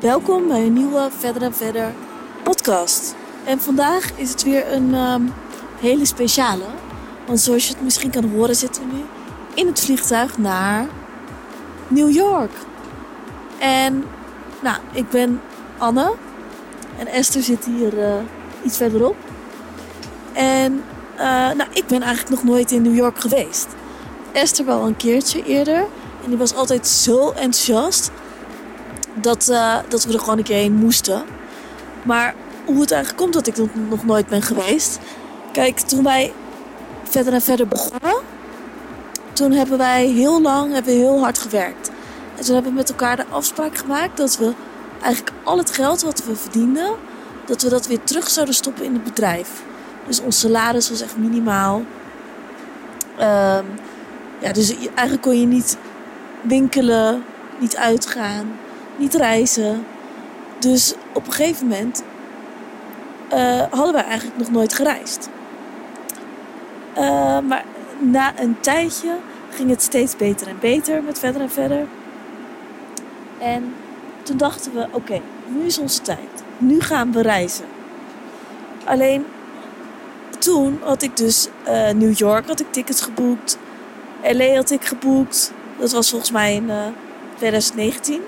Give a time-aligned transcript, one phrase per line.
[0.00, 1.92] Welkom bij een nieuwe Verder en Verder
[2.42, 3.14] podcast.
[3.44, 5.22] En vandaag is het weer een ehm,
[5.80, 6.64] hele speciale.
[7.26, 9.02] Want zoals je het misschien kan horen zitten we nu
[9.54, 10.86] in het vliegtuig naar
[11.88, 12.50] New York.
[13.58, 14.04] En
[14.60, 15.40] nou, ik ben
[15.78, 16.12] Anne.
[16.98, 18.14] En Esther zit hier eh,
[18.64, 19.16] iets verderop.
[20.32, 20.84] En
[21.16, 23.68] eh, nou, ik ben eigenlijk nog nooit in New York geweest.
[24.32, 25.86] Esther wel een keertje eerder.
[26.24, 28.10] En die was altijd zo enthousiast
[29.20, 31.24] dat, eh, dat we er gewoon een keer heen moesten.
[32.02, 32.34] Maar
[32.64, 33.56] hoe het eigenlijk komt dat ik
[33.88, 34.98] nog nooit ben geweest.
[35.52, 36.32] Kijk, toen wij
[37.02, 38.16] verder en verder begonnen,
[39.32, 41.90] toen hebben wij heel lang, hebben we heel hard gewerkt.
[42.36, 44.52] En toen hebben we met elkaar de afspraak gemaakt dat we
[45.02, 46.90] eigenlijk al het geld wat we verdienden,
[47.46, 49.62] dat we dat weer terug zouden stoppen in het bedrijf.
[50.06, 51.82] Dus ons salaris was echt minimaal.
[53.16, 53.64] Ehm,
[54.38, 55.76] ja, dus eigenlijk kon je niet
[56.42, 57.24] winkelen,
[57.58, 58.52] niet uitgaan,
[59.00, 59.86] niet reizen.
[60.58, 62.02] Dus op een gegeven moment
[63.32, 65.28] uh, hadden wij eigenlijk nog nooit gereisd.
[66.98, 67.64] Uh, maar
[67.98, 69.16] na een tijdje
[69.50, 71.86] ging het steeds beter en beter met verder en verder.
[73.38, 73.74] En
[74.22, 76.42] toen dachten we: oké, nu is onze tijd.
[76.58, 77.64] Nu gaan we reizen.
[78.84, 79.24] Alleen
[80.38, 83.58] toen had ik dus uh, New York had ik tickets geboekt.
[84.22, 85.52] LA had ik geboekt.
[85.78, 86.70] Dat was volgens mij in
[87.36, 88.20] 2019.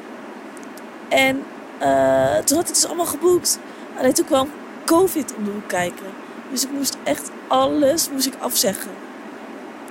[1.13, 1.45] En
[1.83, 3.59] uh, toen had ik dus allemaal geboekt.
[3.99, 4.51] Alleen toen kwam
[4.85, 6.07] COVID om de hoek kijken.
[6.51, 8.91] Dus ik moest echt alles moest ik afzeggen.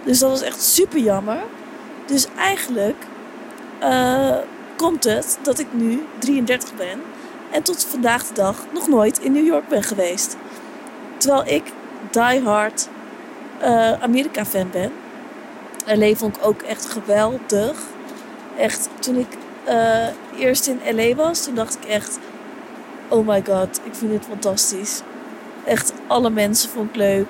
[0.04, 1.44] Dus dat was echt super jammer.
[2.06, 3.04] Dus eigenlijk
[3.84, 4.36] uh,
[4.76, 7.02] komt het dat ik nu 33 ben.
[7.52, 10.38] En tot vandaag de dag nog nooit in New York ben geweest.
[11.18, 11.64] Terwijl ik
[12.12, 12.88] die hard
[13.62, 14.92] uh, Amerika fan ben.
[15.86, 17.80] LA vond ik ook echt geweldig.
[18.58, 19.28] Echt, toen ik
[19.68, 22.20] uh, eerst in LA was, toen dacht ik echt:
[23.08, 25.02] oh my god, ik vind dit fantastisch.
[25.66, 27.28] Echt, alle mensen vond ik leuk.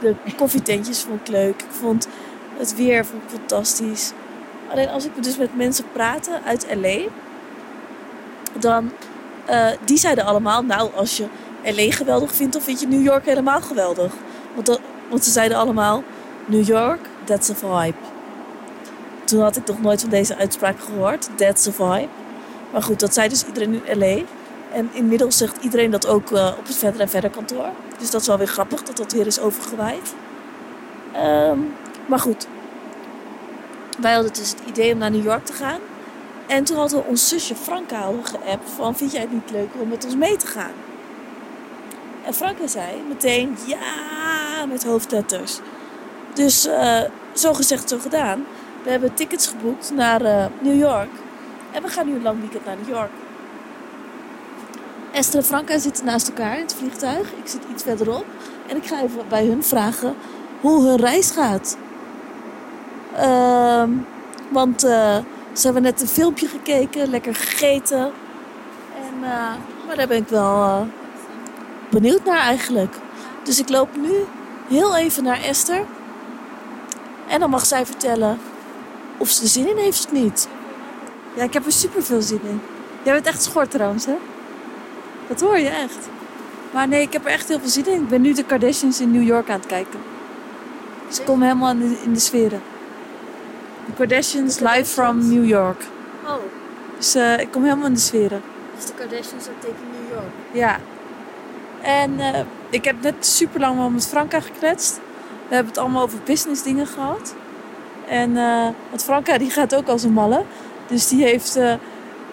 [0.00, 1.62] De koffietentjes vond ik leuk.
[1.62, 2.08] Ik vond
[2.58, 4.12] het weer vond fantastisch.
[4.70, 6.98] Alleen als ik dus met mensen praatte uit LA,
[8.58, 8.90] dan
[9.50, 11.26] uh, die zeiden allemaal: Nou, als je
[11.64, 14.12] LA geweldig vindt, dan vind je New York helemaal geweldig.
[14.54, 16.02] Want, dat, want ze zeiden allemaal:
[16.46, 18.11] New York, that's a vibe.
[19.32, 21.28] Toen had ik nog nooit van deze uitspraak gehoord.
[21.36, 22.08] That's a vibe.
[22.72, 24.22] Maar goed, dat zei dus iedereen in LA.
[24.72, 27.68] En inmiddels zegt iedereen dat ook uh, op het verder en verder kantoor.
[27.98, 30.14] Dus dat is wel weer grappig dat dat weer is overgewaaid.
[31.16, 31.74] Um,
[32.06, 32.46] maar goed.
[33.98, 35.80] Wij hadden dus het idee om naar New York te gaan.
[36.46, 38.96] En toen hadden we ons zusje Franka geappt van...
[38.96, 40.74] Vind jij het niet leuk om met ons mee te gaan?
[42.24, 45.58] En Franka zei meteen ja met hoofdletters.
[46.34, 47.00] Dus uh,
[47.32, 48.46] zo gezegd, zo gedaan.
[48.82, 51.10] We hebben tickets geboekt naar uh, New York.
[51.72, 53.10] En we gaan nu een lang weekend naar New York.
[55.12, 57.32] Esther en Franka zitten naast elkaar in het vliegtuig.
[57.32, 58.24] Ik zit iets verderop.
[58.68, 60.14] En ik ga even bij hun vragen
[60.60, 61.76] hoe hun reis gaat.
[63.16, 63.84] Uh,
[64.48, 65.16] want uh,
[65.52, 68.12] ze hebben net een filmpje gekeken, lekker gegeten.
[68.96, 69.52] En, uh,
[69.86, 70.86] maar daar ben ik wel
[71.90, 72.94] benieuwd naar eigenlijk.
[73.42, 74.12] Dus ik loop nu
[74.68, 75.84] heel even naar Esther.
[77.28, 78.38] En dan mag zij vertellen
[79.22, 80.48] of ze er zin in heeft of niet.
[81.34, 82.60] Ja, ik heb er super veel zin in.
[83.02, 84.14] Jij bent echt schort trouwens, hè?
[85.28, 85.98] Dat hoor je echt.
[86.70, 88.02] Maar nee, ik heb er echt heel veel zin in.
[88.02, 90.00] Ik ben nu de Kardashians in New York aan het kijken.
[91.08, 92.62] Dus ik kom helemaal in de, in de sferen.
[93.86, 95.84] De Kardashians, live from New York.
[96.24, 96.34] Oh.
[96.96, 98.42] Dus uh, ik kom helemaal in de sferen.
[98.76, 100.32] Dus de Kardashians are taking New York?
[100.52, 100.78] Ja.
[101.82, 102.40] En uh,
[102.70, 105.00] ik heb net super lang met Franka gekletst.
[105.48, 107.34] We hebben het allemaal over business dingen gehad.
[108.12, 110.44] En uh, want Franka die gaat ook als een malle.
[110.86, 111.74] Dus die heeft uh,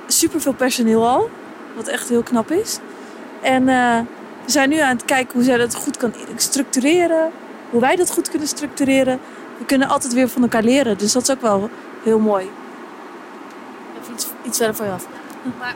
[0.08, 1.30] superveel personeel al.
[1.76, 2.80] Wat echt heel knap is.
[3.42, 4.00] En uh,
[4.46, 7.32] we zijn nu aan het kijken hoe zij dat goed kan structureren.
[7.70, 9.20] Hoe wij dat goed kunnen structureren.
[9.58, 10.98] We kunnen altijd weer van elkaar leren.
[10.98, 11.70] Dus dat is ook wel
[12.04, 12.50] heel mooi.
[14.02, 15.08] Even iets, iets verder van je af.
[15.60, 15.76] Maar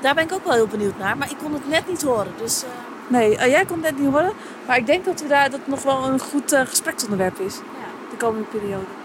[0.00, 1.16] daar ben ik ook wel heel benieuwd naar.
[1.16, 2.32] Maar ik kon het net niet horen.
[2.42, 2.68] Dus, uh...
[3.06, 4.32] Nee, jij kon het net niet horen.
[4.66, 7.54] Maar ik denk dat, we daar, dat het nog wel een goed gespreksonderwerp is.
[7.54, 8.10] Ja.
[8.10, 8.97] De komende periode.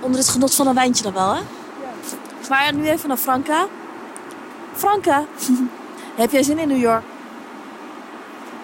[0.00, 1.40] Onder het genot van een wijntje dan wel, hè?
[1.40, 1.46] Ja.
[2.48, 3.66] Maar nu even naar Franka.
[4.74, 5.24] Franka,
[6.16, 7.02] heb jij zin in New York?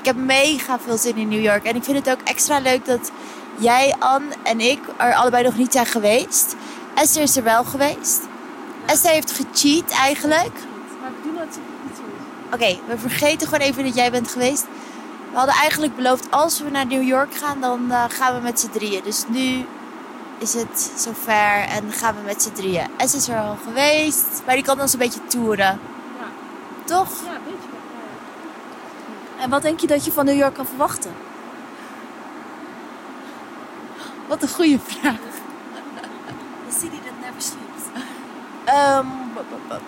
[0.00, 1.64] Ik heb mega veel zin in New York.
[1.64, 3.10] En ik vind het ook extra leuk dat
[3.58, 6.56] jij, Anne en ik er allebei nog niet zijn geweest.
[6.94, 8.20] Esther is er wel geweest.
[8.86, 8.92] Ja.
[8.92, 10.52] Esther heeft gecheat eigenlijk.
[11.00, 12.02] Maar ik doe dat niet zo.
[12.44, 14.64] Oké, okay, we vergeten gewoon even dat jij bent geweest.
[15.30, 18.60] We hadden eigenlijk beloofd, als we naar New York gaan, dan uh, gaan we met
[18.60, 19.02] z'n drieën.
[19.04, 19.66] Dus nu
[20.38, 22.86] is het zover en gaan we met z'n drieën.
[22.98, 25.64] S is er al geweest, maar die kan ons een beetje toeren.
[26.18, 26.26] Ja.
[26.84, 27.08] toch?
[27.24, 29.42] Ja, weet je wel.
[29.44, 31.14] En wat denk je dat je van New York kan verwachten?
[34.28, 35.16] Wat een goede vraag.
[36.68, 38.02] The city that never sleeps.
[39.68, 39.80] B-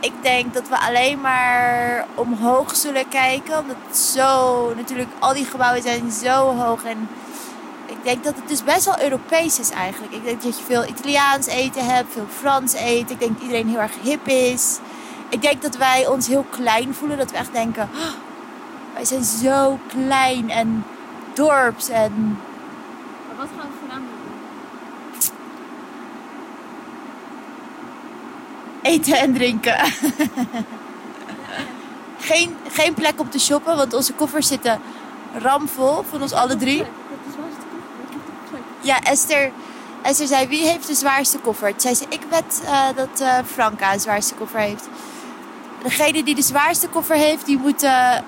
[0.00, 3.58] ik denk dat we alleen maar omhoog zullen kijken.
[3.58, 6.84] Omdat zo, natuurlijk, al die gebouwen zijn zo hoog.
[6.84, 7.08] En
[7.86, 10.12] ik denk dat het dus best wel Europees is eigenlijk.
[10.14, 13.10] Ik denk dat je veel Italiaans eten hebt, veel Frans eten.
[13.10, 14.78] Ik denk dat iedereen heel erg hip is.
[15.28, 17.18] Ik denk dat wij ons heel klein voelen.
[17.18, 18.12] Dat we echt denken, "Oh,
[18.94, 20.84] wij zijn zo klein en
[21.34, 22.38] dorps en
[23.26, 24.36] Maar wat gaan we voornamelijk doen?
[28.82, 29.76] eten en drinken.
[32.18, 34.80] geen, geen plek om te shoppen, want onze koffers zitten
[35.38, 36.78] ramvol van ons alle drie.
[36.84, 36.86] Dat
[37.28, 37.82] is waar het komt.
[38.02, 38.62] Ik heb de plek.
[38.86, 39.52] Ja, Esther,
[40.02, 41.70] Esther zei, wie heeft de zwaarste koffer?
[41.70, 44.88] Toen zei ze, ik weet eh, dat eh, Franka de zwaarste koffer heeft.
[45.82, 48.18] Degene die de zwaarste koffer heeft, die moet eh,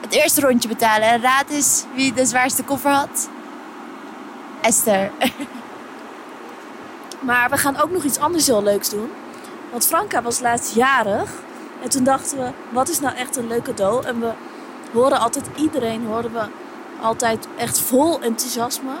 [0.00, 1.08] het eerste rondje betalen.
[1.08, 3.28] En raad eens wie de zwaarste koffer had.
[4.60, 5.10] Esther.
[7.20, 9.10] Maar we gaan ook nog iets anders heel leuks doen.
[9.70, 11.30] Want Franka was laatst jarig.
[11.82, 14.06] En toen dachten we, wat is nou echt een leuk cadeau?
[14.06, 14.32] En we
[14.92, 16.44] horen altijd, iedereen horen we
[17.00, 18.92] altijd echt vol enthousiasme.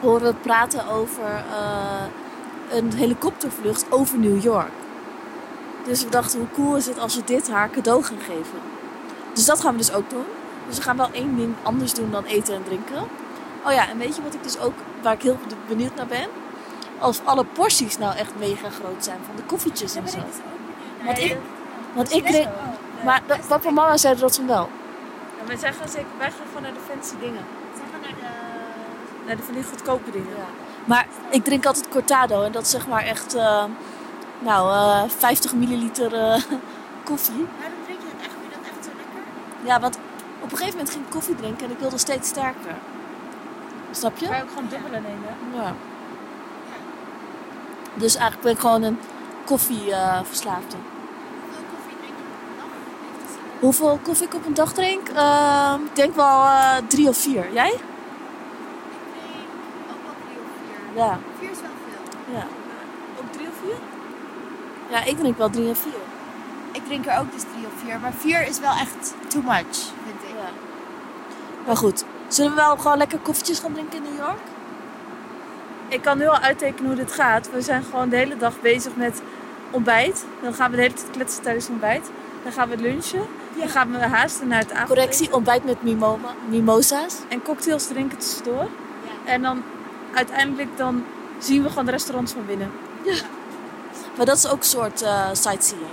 [0.00, 4.70] Horen we praten over eh, een helikoptervlucht over New York.
[5.84, 8.58] Dus we dachten, hoe cool is het als we dit haar cadeau gaan geven?
[9.32, 10.24] Dus dat gaan we dus ook doen.
[10.66, 13.08] Dus we gaan wel één ding anders doen dan eten en drinken.
[13.66, 15.38] Oh ja, en weet je wat ik dus ook, waar ik heel
[15.68, 16.28] benieuwd naar ben?
[16.98, 20.18] Als alle porties nou echt mega groot zijn van de koffietjes en zo.
[21.04, 21.36] Want ik,
[21.94, 22.48] want ik kreeg,
[23.04, 24.68] maar papa en mama zeiden dat van wel.
[25.38, 27.44] Ja, maar zij gaan zeker, wij gaan gewoon naar de fancy dingen.
[29.30, 30.36] Naar de van die goedkope dingen.
[30.84, 33.64] Maar ik drink altijd cortado en dat is zeg maar echt, eh,
[34.38, 36.42] nou, eh 50 milliliter eh,
[37.10, 37.46] koffie.
[37.58, 38.34] Waarom drink je dat echt?
[38.40, 39.22] Vind je dat echt zo lekker?
[39.64, 39.98] Ja, want
[40.40, 42.74] op een gegeven moment ging ik koffie drinken en ik wilde steeds sterker.
[43.90, 44.26] Snap je?
[44.26, 45.34] Kan je ook gewoon dubbele nemen?
[45.54, 45.74] Ja.
[47.94, 48.98] Dus eigenlijk ben ik gewoon een
[49.44, 50.76] koffieverslaafde.
[50.76, 53.60] Hoeveel koffie drink je dag?
[53.60, 55.08] Hoeveel koffie ik op een dag drink?
[55.08, 57.52] Ehm, ik denk wel eh, drie of vier.
[57.52, 57.68] Jij?
[57.68, 57.76] Ik
[59.26, 60.79] drink ook wel drie of vier.
[60.94, 61.18] Ja.
[61.38, 62.34] Vier is wel veel.
[62.34, 62.46] ja.
[63.20, 63.76] Ook drie of vier?
[64.90, 66.02] Ja, ik drink wel drie of vier.
[66.72, 68.00] Ik drink er ook dus drie of vier.
[68.00, 70.34] Maar vier is wel echt too much, vind ik.
[70.36, 70.50] Ja.
[71.66, 74.40] Maar goed, zullen we wel gewoon lekker koffietjes gaan drinken in New York?
[75.88, 77.50] Ik kan nu al uittekenen hoe dit gaat.
[77.50, 79.22] We zijn gewoon de hele dag bezig met
[79.70, 80.24] ontbijt.
[80.42, 82.10] Dan gaan we de hele tijd kletsen tijdens het ontbijt.
[82.42, 83.26] Dan gaan we lunchen.
[83.56, 84.96] Dan gaan we haasten naar het avondeten.
[84.96, 87.16] Correctie, ontbijt met mimoma, mimosa's.
[87.28, 88.68] En cocktails drinken tussendoor.
[89.24, 89.32] Ja.
[89.32, 89.62] En dan
[90.14, 91.04] uiteindelijk dan
[91.38, 92.70] zien we gewoon de restaurants van binnen.
[94.16, 95.86] Maar dat is ook een soort eh sightseeing.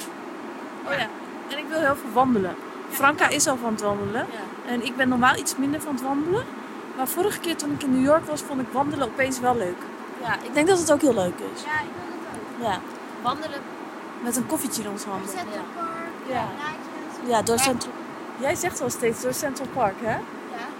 [0.87, 1.07] Oh ja.
[1.49, 2.55] En ik wil heel veel wandelen.
[2.89, 4.25] Franka is al van het wandelen.
[4.67, 6.43] En ik ben normaal iets minder van het wandelen.
[6.97, 9.77] Maar vorige keer toen ik in New York was, vond ik wandelen opeens wel leuk.
[10.21, 11.63] Ja, ik denk dat het ook heel leuk is.
[11.63, 12.71] Ja, ik wil dat ook.
[12.71, 12.79] Ja,
[13.21, 13.59] Wandelen
[14.23, 15.29] Met een koffietje in ons door handen.
[15.31, 16.47] Central Park, Ja.
[17.27, 17.61] ja door Ja.
[17.63, 17.91] Central...
[18.39, 20.11] Jij zegt wel steeds door Central Park, hè?
[20.11, 20.19] Ja.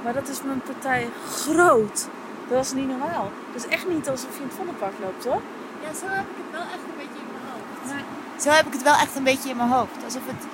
[0.03, 2.07] Maar dat is mijn partij groot.
[2.49, 3.31] Dat is niet normaal.
[3.53, 5.41] Dat is echt niet alsof je in het Vondelpark loopt, hoor.
[5.83, 8.41] ja, zo heb ik het wel echt een beetje in mijn hoofd.
[8.44, 10.04] Zo heb ik het wel echt een beetje in mijn hoofd.
[10.04, 10.45] Alsof het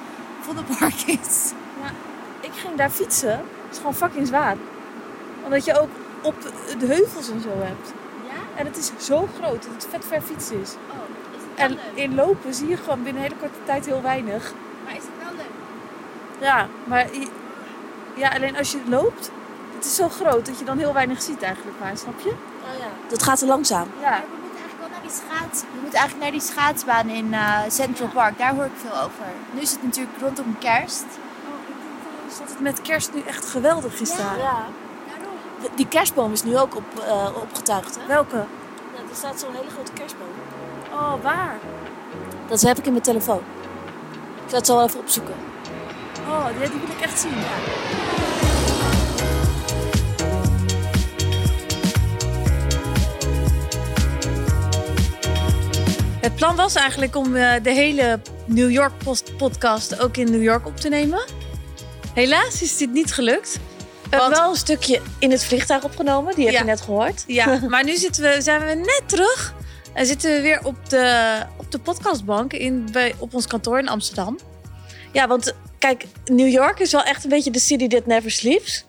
[0.41, 1.51] Vondelpark is.
[2.39, 3.38] Ik ging daar fietsen.
[3.38, 4.55] Dat is gewoon fucking zwaar.
[5.43, 5.89] Omdat je ook
[6.21, 6.35] op
[6.79, 7.93] de heuvels en zo hebt.
[8.27, 8.59] Ja?
[8.59, 10.69] En het is zo groot dat het vet ver fietsen is.
[10.89, 14.01] Oh, is het En in lopen zie je gewoon binnen een hele korte tijd heel
[14.01, 14.53] weinig.
[14.83, 15.51] Maar is het wel leuk?
[16.39, 17.07] Ja, maar
[18.15, 19.31] ja, alleen als je loopt,
[19.83, 22.29] het is zo groot dat je dan heel weinig ziet eigenlijk maar, snap je?
[22.29, 22.87] Oh ja.
[23.07, 23.87] Dat gaat te langzaam.
[24.01, 24.23] Ja.
[24.41, 25.61] Moeten eigenlijk wel naar die schaats.
[25.61, 28.37] We moeten eigenlijk naar die schaatsbaan in eh, Central Park.
[28.37, 29.25] Daar hoor ik veel over.
[29.51, 31.03] Nu is het natuurlijk rondom kerst.
[31.03, 31.69] Oh,
[32.29, 34.37] ik dat het met kerst nu echt geweldig is daar.
[34.37, 34.65] Ja.
[35.07, 35.75] Daarom.
[35.75, 38.07] Die kerstboom is nu ook op, eh, opgetuigd, hè?
[38.07, 38.35] Welke?
[38.35, 40.27] Ja, er staat zo'n hele grote kerstboom.
[40.93, 41.57] Oh, waar?
[42.47, 43.41] Dat heb ik in mijn telefoon.
[44.45, 45.35] Ik ga het zo wel even opzoeken.
[46.27, 47.33] Oh, die, die wil ik echt zien.
[56.23, 60.43] Het plan was eigenlijk om eh, de hele New York post- podcast ook in New
[60.43, 61.23] York op te nemen.
[62.13, 63.59] Helaas is dit niet gelukt.
[64.09, 66.35] We hebben wel een stukje in het vliegtuig opgenomen.
[66.35, 66.59] Die heb Ja.
[66.59, 67.23] je net gehoord.
[67.27, 69.53] Ja, maar nu zitten we, zijn we net terug.
[69.93, 73.89] En zitten we weer op de, op de podcastbank in, bij, op ons kantoor in
[73.89, 74.39] Amsterdam.
[75.11, 78.85] Ja, want kijk, New York is wel echt een beetje de city that never sleeps.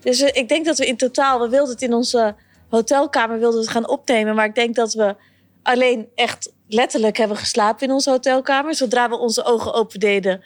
[0.00, 2.34] Dus eh, ik denk dat we in totaal, we wilden het in onze
[2.68, 4.34] hotelkamer wilden het gaan opnemen.
[4.34, 5.16] Maar ik denk dat we
[5.62, 8.74] alleen echt letterlijk hebben geslapen in onze hotelkamer.
[8.74, 10.42] Zodra we onze ogen open deden,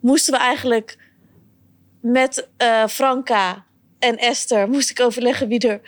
[0.00, 0.98] moesten we eigenlijk
[2.00, 3.64] met eh, Franka
[3.98, 5.80] en Esther moest ik overleggen wie er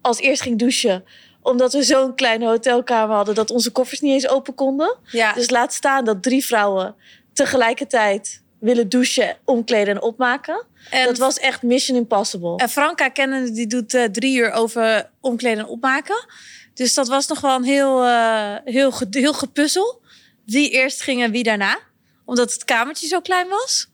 [0.00, 1.04] als eerst ging douchen.
[1.42, 4.96] Omdat we zo'n kleine hotelkamer hadden dat onze koffers niet eens open konden.
[5.10, 5.32] Ja.
[5.32, 6.94] Dus laat staan dat drie vrouwen
[7.32, 10.64] tegelijkertijd willen douchen, omkleden en opmaken.
[10.90, 12.56] en, dat was echt mission impossible.
[12.56, 16.26] en Franka kennen die doet eh, drie uur over omkleden en opmaken.
[16.74, 20.02] Dus dat was nog wel een heel, eh, heel, heel gepuzzel.
[20.46, 21.78] Wie eerst ging en wie daarna.
[22.24, 23.90] Omdat het kamertje zo klein was.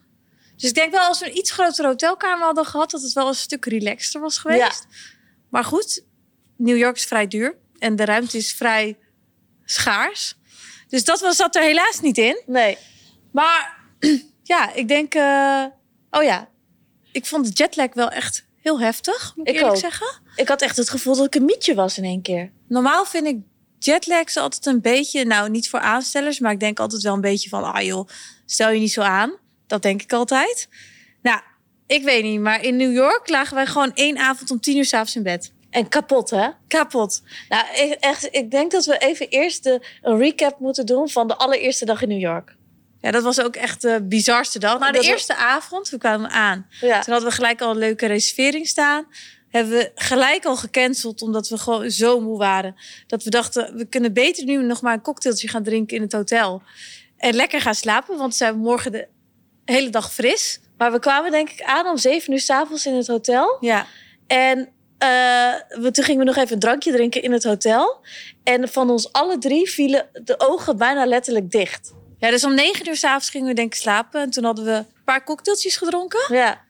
[0.56, 2.90] Dus ik denk wel als we een iets grotere hotelkamer hadden gehad...
[2.90, 4.86] dat het wel een stuk relaxter was geweest.
[5.50, 6.04] Maar goed,
[6.56, 7.56] New York is vrij duur.
[7.78, 8.98] En de ruimte is vrij
[9.64, 10.34] schaars.
[10.88, 12.42] Dus dat was, zat er helaas niet in.
[12.46, 12.78] Nee.
[13.32, 13.76] Maar
[14.42, 15.14] ja, ik denk...
[15.14, 15.64] eh,
[16.10, 16.48] oh ja,
[17.12, 19.32] ik vond de jetlag wel echt heel heftig.
[19.36, 19.82] Moet ik, Ik eerlijk ook.
[19.82, 20.06] zeggen.
[20.36, 22.50] Ik had echt het gevoel dat ik een mietje was in één keer.
[22.68, 23.36] Normaal vind ik
[23.78, 25.24] jetlags altijd een beetje...
[25.24, 27.72] Nou, niet voor aanstellers, maar ik denk altijd wel een beetje van...
[27.72, 28.08] Ah joh,
[28.46, 29.32] stel je niet zo aan.
[29.66, 30.68] Dat denk ik altijd.
[31.22, 31.40] Nou,
[31.86, 34.84] ik weet niet, maar in New York lagen wij gewoon één avond om tien uur
[34.84, 35.52] s'avonds in bed.
[35.70, 36.48] En kapot, hè?
[36.68, 37.22] Kapot.
[37.48, 41.28] Nou, ik, echt, ik denk dat we even eerst de, een recap moeten doen van
[41.28, 42.56] de allereerste dag in New York.
[43.00, 44.78] Ja, dat was ook echt de bizarste dag.
[44.78, 46.66] Nou, de Dat eerste avond, we kwamen aan.
[46.80, 47.00] Ja.
[47.00, 49.06] Toen hadden we gelijk al een leuke reservering staan.
[49.48, 52.74] Hebben we gelijk al gecanceld, omdat we gewoon zo moe waren.
[53.06, 56.12] Dat we dachten, we kunnen beter nu nog maar een cocktailtje gaan drinken in het
[56.12, 56.62] hotel.
[57.16, 59.08] En lekker gaan slapen, want we zijn morgen de
[59.64, 60.60] hele dag fris.
[60.76, 63.56] Maar we kwamen denk ik aan om zeven uur s'avonds in het hotel.
[63.60, 63.86] Ja,
[64.26, 65.08] En eh,
[65.68, 68.00] we, toen gingen we nog even een drankje drinken in het hotel.
[68.44, 71.92] En van ons alle drie vielen de ogen bijna letterlijk dicht.
[72.18, 74.20] Ja dus om negen uur s'avonds gingen we denk ik slapen.
[74.20, 76.34] En toen hadden we een paar cocktailtjes gedronken.
[76.34, 76.66] Ja.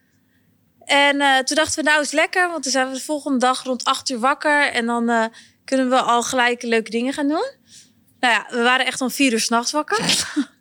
[0.85, 3.63] En eh, toen dachten we, nou is lekker, want dan zijn we de volgende dag
[3.63, 4.73] rond acht uur wakker.
[4.73, 5.25] En dan eh,
[5.65, 7.51] kunnen we al gelijk leuke dingen gaan doen.
[8.21, 10.27] Nou ja, we waren echt om vier uur s'nachts wakker.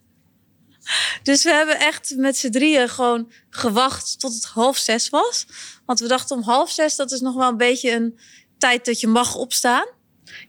[1.23, 5.45] dus we hebben echt met z'n drieën gewoon gewacht tot het half zes was.
[5.85, 8.19] Want we dachten om half zes, dat is nog wel een beetje een
[8.57, 9.85] tijd dat je mag opstaan.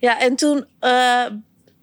[0.01, 1.27] Ja, en toen eh,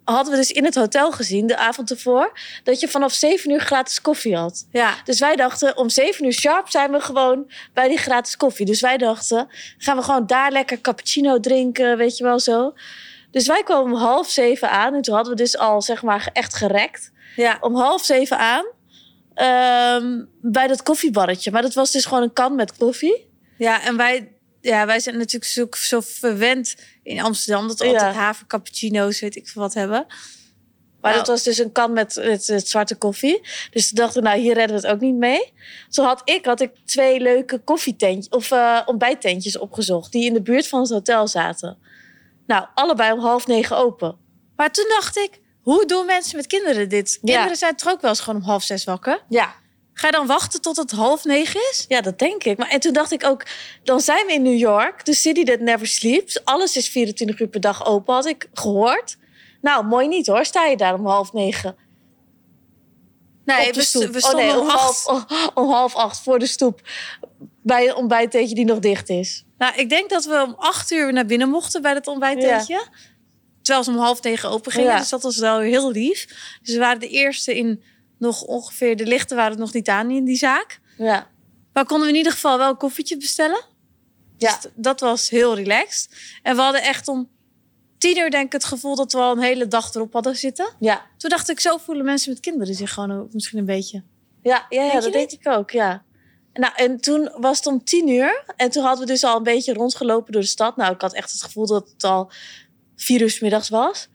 [0.06, 3.60] hadden we dus in het hotel gezien, de avond ervoor, dat je vanaf zeven uur
[3.60, 4.68] gratis koffie had.
[4.72, 8.66] Ja, Dus wij dachten, om zeven uur sharp zijn we gewoon bij die gratis koffie.
[8.66, 9.48] Dus wij dachten,
[9.78, 12.74] gaan we gewoon daar lekker cappuccino drinken, weet je wel zo.
[13.32, 16.30] Dus wij kwamen om half zeven aan en toen hadden we dus al, zeg maar,
[16.34, 17.12] echt gerekt.
[17.36, 17.58] ja.
[17.62, 18.66] Om half zeven aan
[19.34, 21.52] ehm, bij dat koffiebarretje.
[21.52, 23.28] Maar dat was dus gewoon een kan met koffie.
[23.58, 24.32] ja en wij,
[24.66, 27.68] ja, wij zijn natuurlijk zo, zo verwend in Amsterdam...
[27.68, 27.92] dat we Ja.
[27.92, 30.06] altijd haver cappuccino's, weet ik veel wat hebben.
[31.02, 31.26] Maar Nou.
[31.26, 33.42] dat was dus een kan met, met zwarte koffie.
[33.72, 35.54] Dus toen dachten we, nou, hier redden we het ook niet mee.
[35.90, 40.12] Zo had ik, had ik twee leuke koffietentjes of eh, ontbijttentjes opgezocht.
[40.12, 41.78] Die in de buurt van het hotel zaten.
[42.48, 44.18] Nou, allebei om half negen open.
[44.56, 47.20] Maar toen dacht ik, hoe doen mensen met kinderen dit?
[47.22, 47.34] Ja.
[47.34, 49.24] Kinderen zijn toch ook wel eens gewoon om half zes wakker?
[49.30, 49.56] Ja.
[49.98, 51.86] Ga je dan wachten tot het half negen is?
[51.88, 52.58] Ja, dat denk ik.
[52.58, 53.46] Maar en toen dacht ik ook,
[53.84, 56.46] dan zijn we in New York, the city that never sleeps.
[56.46, 59.18] Alles is 24 uur per dag open, had ik gehoord.
[59.62, 60.46] Nou, mooi niet hoor.
[60.46, 61.76] Sta je daar om half negen
[63.46, 64.16] Nee, de we, stoep?
[64.16, 65.06] Oh, stonden nee, om acht.
[65.06, 66.82] half, om half acht voor de stoep.
[67.62, 69.44] Bij een ontbijttentje die nog dicht is.
[69.58, 72.88] Nou, ik denk dat we om acht uur naar binnen mochten bij dat ontbijttentje.
[73.62, 74.92] Terwijl ze om half negen open gingen.
[74.92, 75.00] Ja.
[75.00, 76.26] Dus dat was wel heel lief.
[76.62, 77.84] Dus we waren de eerste in
[78.18, 78.96] nog ongeveer...
[78.96, 80.80] De lichten waren nog niet aan in die zaak.
[80.98, 81.28] Ja.
[81.74, 83.64] Maar konden we in ieder geval wel een koffietje bestellen.
[84.38, 84.60] Ja.
[84.62, 86.10] Dus dat was heel relaxed.
[86.44, 87.30] En we hadden echt om
[87.98, 88.96] tien uur denk ik het gevoel...
[88.96, 90.74] dat we al een hele dag erop hadden zitten.
[90.80, 91.06] Ja.
[91.18, 94.04] Toen dacht ik, zo voelen mensen met kinderen zich gewoon ook misschien een beetje.
[94.44, 96.04] Ja, ja, dat denk ik ook, ja.
[96.54, 98.44] Nou, en toen was het om tien uur.
[98.56, 100.76] En toen hadden we dus al een beetje rondgelopen door de stad.
[100.76, 102.32] Nou, ik had echt het gevoel dat het al
[102.96, 104.10] vier uur 's middags was.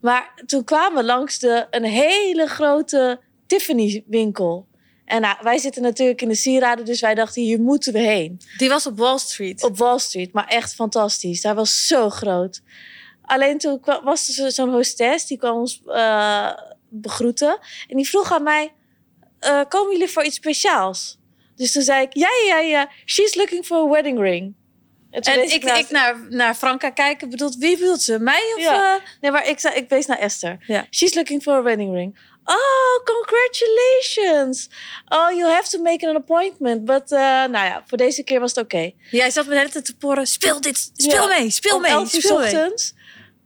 [0.00, 4.66] Maar toen kwamen we langs de, een hele grote Tiffany-winkel.
[5.04, 8.40] En nou, wij zitten natuurlijk in de sieraden, dus wij dachten, hier moeten we heen.
[8.56, 9.62] Die was op Wall Street.
[9.62, 11.40] Op Wall Street, maar echt fantastisch.
[11.40, 12.62] Daar was zo groot.
[13.22, 16.50] Alleen toen was er zo- zo'n hostess, die kwam ons eh,
[16.88, 17.58] begroeten.
[17.88, 18.72] En die vroeg aan mij,
[19.38, 21.18] eh, komen jullie voor iets speciaals?
[21.56, 24.54] Dus toen zei ik, ja, ja, ja, she's looking for a wedding ring.
[25.26, 28.18] En ik, naar- ik naar, naar Franka kijken, bedoelt, wie bedoelt ze?
[28.18, 28.62] Mij of...
[28.62, 28.94] Ja.
[28.96, 29.02] eh?
[29.20, 30.56] Nee, maar ik, ik wees naar Esther.
[30.66, 30.86] Ja.
[30.90, 32.18] She's looking for a wedding ring.
[32.44, 34.68] Oh, congratulations.
[35.08, 36.84] Oh, you have to make an appointment.
[36.84, 38.90] But, uh, nou ja, voor deze keer was het oké.
[39.10, 40.26] Jij zat me de hele tijd te porren.
[40.26, 41.38] Speel dit, speel Ja.
[41.38, 42.44] mee, speel Om mee, 11 uur speel mee.
[42.46, 42.94] ochtends.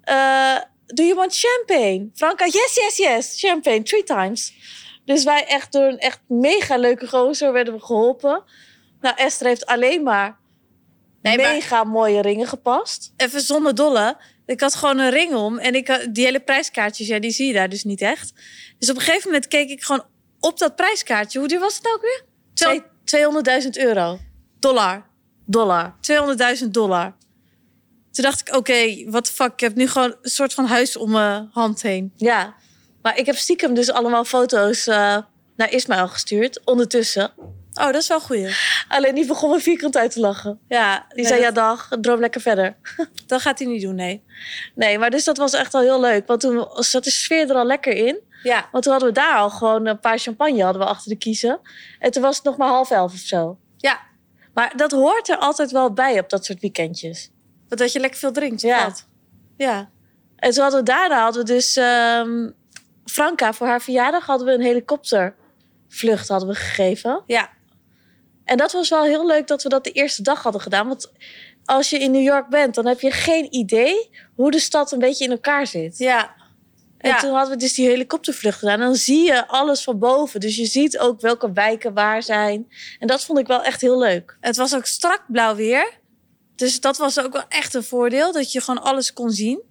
[0.02, 2.08] eh, do you want champagne?
[2.14, 3.34] Franka, yes, yes, yes.
[3.40, 4.52] Champagne, three times.
[5.04, 8.42] Dus wij echt door een echt mega leuke gozer werden we geholpen.
[9.00, 10.38] Nou, Esther heeft alleen maar
[11.22, 13.12] Nee, maar- mega mooie ringen gepast.
[13.16, 14.16] Even zonder dolle.
[14.46, 15.58] Ik had gewoon een ring om.
[15.58, 18.32] En ik, had- die hele prijskaartjes, ja, die zie je daar dus niet echt.
[18.78, 20.04] Dus op een gegeven moment keek ik gewoon
[20.40, 21.38] op dat prijskaartje.
[21.38, 22.24] Hoe duur was het nou ook weer?
[22.54, 23.20] Twee- Twee-
[23.64, 24.18] 200.000 euro.
[24.58, 25.06] dollar.
[25.46, 25.94] Dollar.
[26.00, 27.14] 200.000 dollar.
[28.12, 29.52] Toen dacht ik, oké, wat fuck.
[29.52, 32.12] Ik heb nu gewoon een soort van huis om mijn hand heen.
[32.16, 32.54] Ja.
[33.02, 35.16] Maar ik heb stiekem dus allemaal foto's eh,
[35.56, 36.60] naar Ismaël gestuurd.
[36.64, 37.32] Ondertussen.
[37.74, 38.56] Oh, dat is wel goed.
[38.88, 40.60] Alleen die begon me vierkant uit te lachen.
[40.68, 42.76] Ja, Die nee, zei, dat, ja dag, droom lekker verder.
[43.26, 44.22] dat gaat hij niet doen, nee.
[44.74, 46.26] Nee, maar dus dat was echt wel heel leuk.
[46.26, 48.20] Want toen zat de sfeer er al lekker in.
[48.42, 51.16] Ja, Want toen hadden we daar al gewoon een paar champagne hadden we achter de
[51.18, 51.60] kiezen.
[51.98, 53.58] En toen was het nog maar half elf of zo.
[53.76, 54.00] ja.
[54.54, 57.30] Maar dat hoort er altijd wel bij op dat soort weekendjes.
[57.68, 58.60] Want dat je lekker veel drinkt.
[58.60, 58.84] Ja.
[58.84, 59.06] wat?
[59.56, 59.90] Ja.
[60.36, 62.50] En toen hadden we daarna hadden we dus ehm,
[63.04, 67.22] Franka voor haar verjaardag hadden we een helikoptervlucht hadden we gegeven.
[67.26, 67.50] Ja.
[68.44, 70.88] En dat was wel heel leuk dat we dat de eerste dag hadden gedaan.
[70.88, 71.12] Want
[71.64, 74.98] als je in New York bent, dan heb je geen idee hoe de stad een
[74.98, 75.98] beetje in elkaar zit.
[75.98, 76.34] Ja.
[76.98, 77.18] En Ja.
[77.18, 78.80] toen hadden we dus die helikoptervlucht gedaan.
[78.80, 80.40] En dan zie je alles van boven.
[80.40, 82.72] Dus je ziet ook welke wijken waar zijn.
[82.98, 84.36] En dat vond ik wel echt heel leuk.
[84.40, 86.00] Het was ook strak blauw weer.
[86.56, 88.32] Dus dat was ook wel echt een voordeel.
[88.32, 89.62] Dat je gewoon alles kon zien.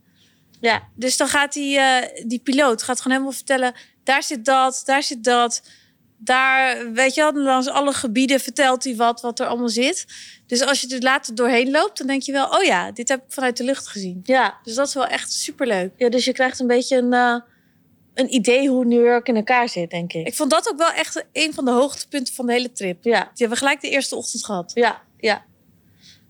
[0.59, 3.73] Ja, Dus dan gaat die, eh, die piloot gaat gewoon helemaal vertellen...
[4.03, 5.61] daar zit dat, daar zit dat.
[6.23, 10.05] Daar, weet je wel, langs alle gebieden vertelt hij wat, wat er allemaal zit.
[10.47, 12.47] Dus als je er later doorheen loopt, dan denk je wel...
[12.49, 14.19] oh ja, dit heb ik vanuit de lucht gezien.
[14.23, 14.57] ja.
[14.63, 15.91] Dus dat is wel echt superleuk.
[15.97, 17.35] ja dus je krijgt een beetje een, eh,
[18.13, 20.27] een idee hoe New York in elkaar zit, denk ik.
[20.27, 23.03] Ik vond dat ook wel echt een van de hoogtepunten van de hele trip.
[23.03, 24.71] Die Ja, hebben we gelijk de eerste ochtend gehad.
[24.75, 25.43] ja, ja.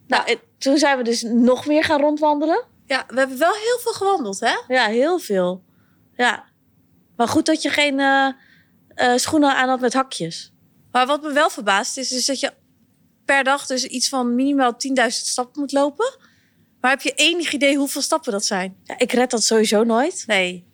[0.08, 2.64] Nou, en toen zijn we dus nog meer gaan rondwandelen.
[2.86, 4.54] Ja, we hebben wel heel veel gewandeld, hè?
[4.68, 5.64] Ja, heel veel.
[6.16, 6.44] Ja.
[7.16, 8.28] Maar goed dat je geen eh,
[8.96, 10.52] eh, schoenen aan had met hakjes.
[10.92, 12.54] Maar wat me wel verbaast is, is dat je
[13.26, 16.18] per dag dus iets van minimaal 10.000 stappen moet lopen.
[16.82, 18.76] Maar heb je enig idee hoeveel stappen dat zijn?
[18.84, 20.24] Ja, ik red dat sowieso nooit.
[20.28, 20.66] Nee.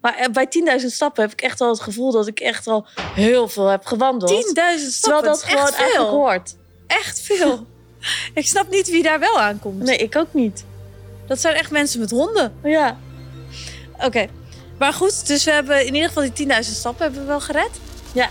[0.00, 0.48] Maar eh, bij
[0.80, 3.84] 10.000 stappen heb ik echt al het gevoel dat ik echt al heel veel heb
[3.84, 4.30] gewandeld.
[4.30, 6.18] 10.000 Terwijl stappen, dat is gewoon echt eigenlijk veel.
[6.18, 6.56] hoort.
[6.86, 7.66] Echt veel.
[8.34, 9.82] Ik snap niet wie daar wel aankomt.
[9.82, 10.64] Nee, ik ook niet.
[11.26, 12.58] Dat zijn echt mensen met honden.
[12.62, 12.98] Ja.
[14.00, 14.26] Oké.
[14.78, 17.70] Maar goed, dus we hebben in ieder geval die 10.000 stappen hebben we wel gered.
[18.12, 18.28] Ja.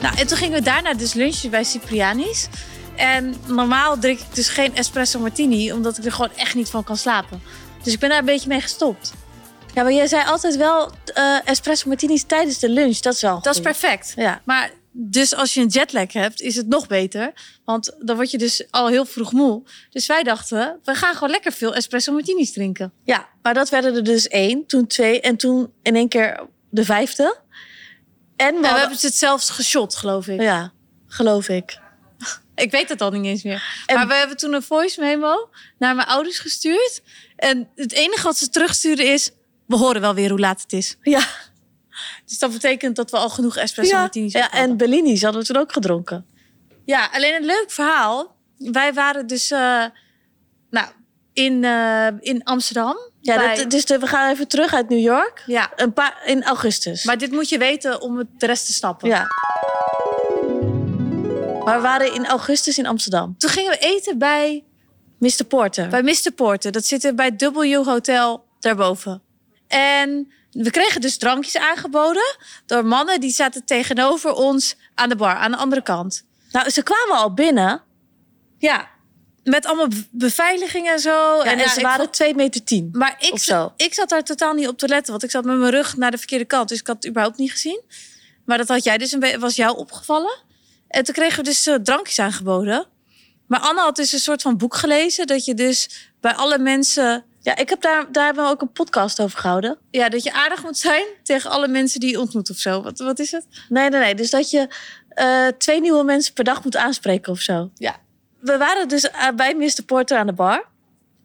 [0.00, 2.48] Nou, en toen gingen we daarna dus lunchen bij Cipriani's.
[2.96, 6.84] En normaal drink ik dus geen espresso martini, omdat ik er gewoon echt niet van
[6.84, 7.42] kan slapen.
[7.82, 9.12] Dus ik ben daar een beetje mee gestopt.
[9.74, 12.98] Ja, maar jij zei altijd wel eh, espresso martinis tijdens de lunch.
[12.98, 14.12] Dat is wel Dat is perfect.
[14.16, 14.40] Ja.
[14.44, 17.32] Maar dus als je een jetlag hebt, is het nog beter.
[17.64, 19.62] Want dan word je dus al heel vroeg moe.
[19.90, 22.92] Dus wij dachten, we gaan gewoon lekker veel espresso martinis drinken.
[23.04, 26.84] ja, maar dat werden er dus één, toen twee en toen in één keer de
[26.84, 27.22] vijfde.
[28.36, 30.40] En we, En we hadden- hebben het zelfs geshot, geloof ik.
[30.40, 30.72] Ja,
[31.06, 31.78] geloof ik.
[32.54, 33.82] Ik weet het al niet eens meer.
[33.86, 37.02] En- Maar we hebben toen een voice memo naar mijn ouders gestuurd.
[37.36, 39.30] En het enige wat ze terugsturen is...
[39.66, 40.96] We horen wel weer hoe laat het is.
[41.02, 41.26] Ja,
[42.26, 44.00] Dus dat betekent dat we al genoeg espresso ja.
[44.00, 44.76] martinis ja en.
[44.76, 46.26] Bellini's hadden we toen ook gedronken.
[46.84, 48.36] Ja, alleen een leuk verhaal.
[48.58, 49.84] Wij waren dus eh,
[50.70, 50.86] nou,
[51.32, 52.96] in, eh, in Amsterdam.
[53.20, 55.42] Ja, bij- dat, dus de- we gaan even terug uit New York.
[55.46, 57.04] ja, Een paar, in augustus.
[57.04, 59.08] maar dit moet je weten om het de rest te snappen.
[59.08, 59.26] ja.
[61.64, 63.34] Maar we waren in augustus in Amsterdam.
[63.38, 64.64] Toen gingen we eten bij,
[65.18, 65.44] Mr.
[65.48, 65.88] Porter.
[65.88, 66.32] bij Mr.
[66.34, 66.72] Porter.
[66.72, 69.22] Dat zit er bij W Hotel daarboven.
[69.68, 72.36] En we kregen dus drankjes aangeboden
[72.66, 76.24] door mannen die zaten tegenover ons aan de bar, aan de andere kant.
[76.52, 77.82] Nou, ze kwamen al binnen.
[78.58, 78.88] Ja,
[79.44, 81.40] met allemaal be- beveiliging en zo.
[81.40, 82.88] en ze waren 2 meter 10.
[82.92, 83.72] Maar ik, zo.
[83.76, 86.10] ik zat daar totaal niet op te letten, want ik zat met mijn rug naar
[86.10, 86.68] de verkeerde kant.
[86.68, 87.82] Dus ik had het überhaupt niet gezien.
[88.44, 90.38] Maar dat had jij dus een was jou opgevallen.
[90.88, 92.86] En toen kregen we dus eh, drankjes aangeboden.
[93.46, 95.26] Maar Anne had dus een soort van boek gelezen.
[95.26, 98.72] Dat je dus bij alle mensen, Ja, ik heb daar, daar hebben we ook een
[98.72, 99.78] podcast over gehouden.
[99.90, 102.82] ja, dat je aardig moet zijn tegen alle mensen die je ontmoet of zo.
[102.82, 103.46] Wat, wat is het?
[103.68, 104.14] Nee, nee, nee.
[104.14, 104.68] Dus dat je
[105.08, 107.70] eh, twee nieuwe mensen per dag moet aanspreken of zo.
[107.74, 107.96] Ja.
[108.40, 109.82] We waren dus eh, bij Mr.
[109.86, 110.68] Porter aan de bar.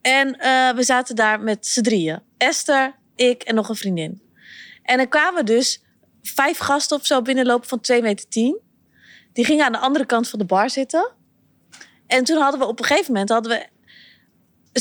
[0.02, 2.22] En eh, we zaten daar met z'n drieën.
[2.38, 4.22] Esther, ik en nog een vriendin.
[4.84, 5.82] En er kwamen dus
[6.22, 8.60] vijf gasten of zo binnenlopen van 2 meter 10.
[9.34, 11.12] Die gingen aan de andere kant van de bar zitten.
[12.08, 13.68] En toen hadden we op een gegeven moment hadden we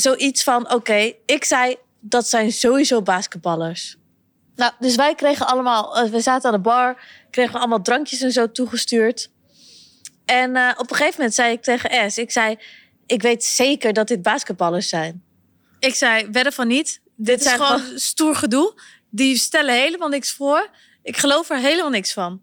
[0.01, 0.73] zoiets van...
[0.73, 3.97] Oké, ik zei dat zijn sowieso basketballers.
[4.55, 5.97] Nou, dus wij kregen allemaal...
[5.97, 9.29] eh, we zaten aan de bar, kregen we allemaal drankjes en zo toegestuurd.
[10.25, 12.17] En eh, op een gegeven moment zei ik tegen S...
[12.17, 12.57] Ik zei,
[13.05, 15.23] ik weet zeker dat dit basketballers zijn.
[15.79, 17.01] Ik zei, wedden van niet.
[17.15, 18.81] Dit, is zijn gewoon stoer gedoe.
[19.09, 20.69] Die stellen helemaal niks voor.
[21.03, 22.41] Ik geloof er helemaal niks van.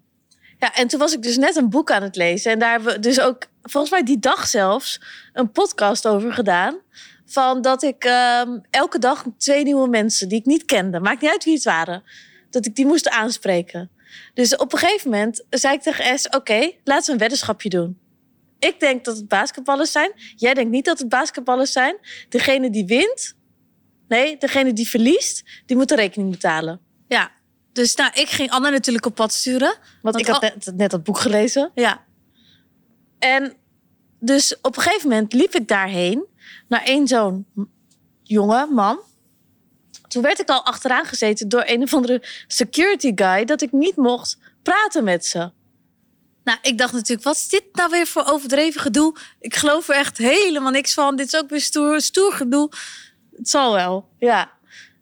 [0.59, 2.53] Ja, en toen was ik dus net een boek aan het lezen.
[2.53, 5.01] En daar hebben we dus ook, volgens mij die dag zelfs,
[5.33, 6.79] een podcast over gedaan.
[7.33, 11.31] Van dat ik ehm, elke dag twee nieuwe mensen die ik niet kende, maakt niet
[11.31, 12.03] uit wie het waren,
[12.51, 13.91] dat ik die moest aanspreken.
[14.35, 17.99] Dus op een gegeven moment zei ik tegen S: Oké, laten we een weddenschapje doen.
[18.59, 20.13] Ik denk dat het basketballers zijn.
[20.37, 21.97] Jij denkt niet dat het basketballers zijn.
[22.29, 23.35] Degene die wint,
[24.09, 26.81] nee, degene die verliest, die moet de rekening betalen.
[27.09, 27.31] Ja.
[27.73, 29.75] Dus nou, ik ging Anne natuurlijk op pad sturen.
[30.03, 31.71] Want ik had net, net dat boek gelezen.
[31.75, 32.05] Ja.
[33.19, 33.53] En
[34.19, 36.31] dus op een gegeven moment liep ik daarheen
[36.69, 37.47] naar één zo'n
[38.23, 39.01] jonge man.
[40.09, 43.97] Toen werd ik al achteraan gezeten door een of andere security guy dat ik niet
[43.97, 45.51] mocht praten met ze.
[46.45, 49.17] Nou, ik dacht natuurlijk, wat is dit nou weer voor overdreven gedoe?
[49.41, 51.17] Ik geloof er echt helemaal niks van.
[51.17, 52.71] Dit is ook weer stoer, stoer gedoe.
[53.37, 54.09] Het zal wel.
[54.19, 54.51] Ja.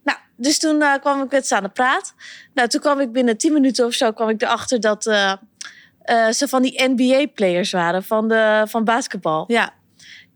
[0.04, 2.14] Nou, dus toen eh, kwam ik met ze aan de praat.
[2.54, 5.32] Nou, toen kwam ik binnen 10 minuten of zo kwam ik erachter dat eh,
[6.02, 9.44] eh, ze van die NBA-players waren van, de, van basketbal.
[9.46, 9.72] Ja.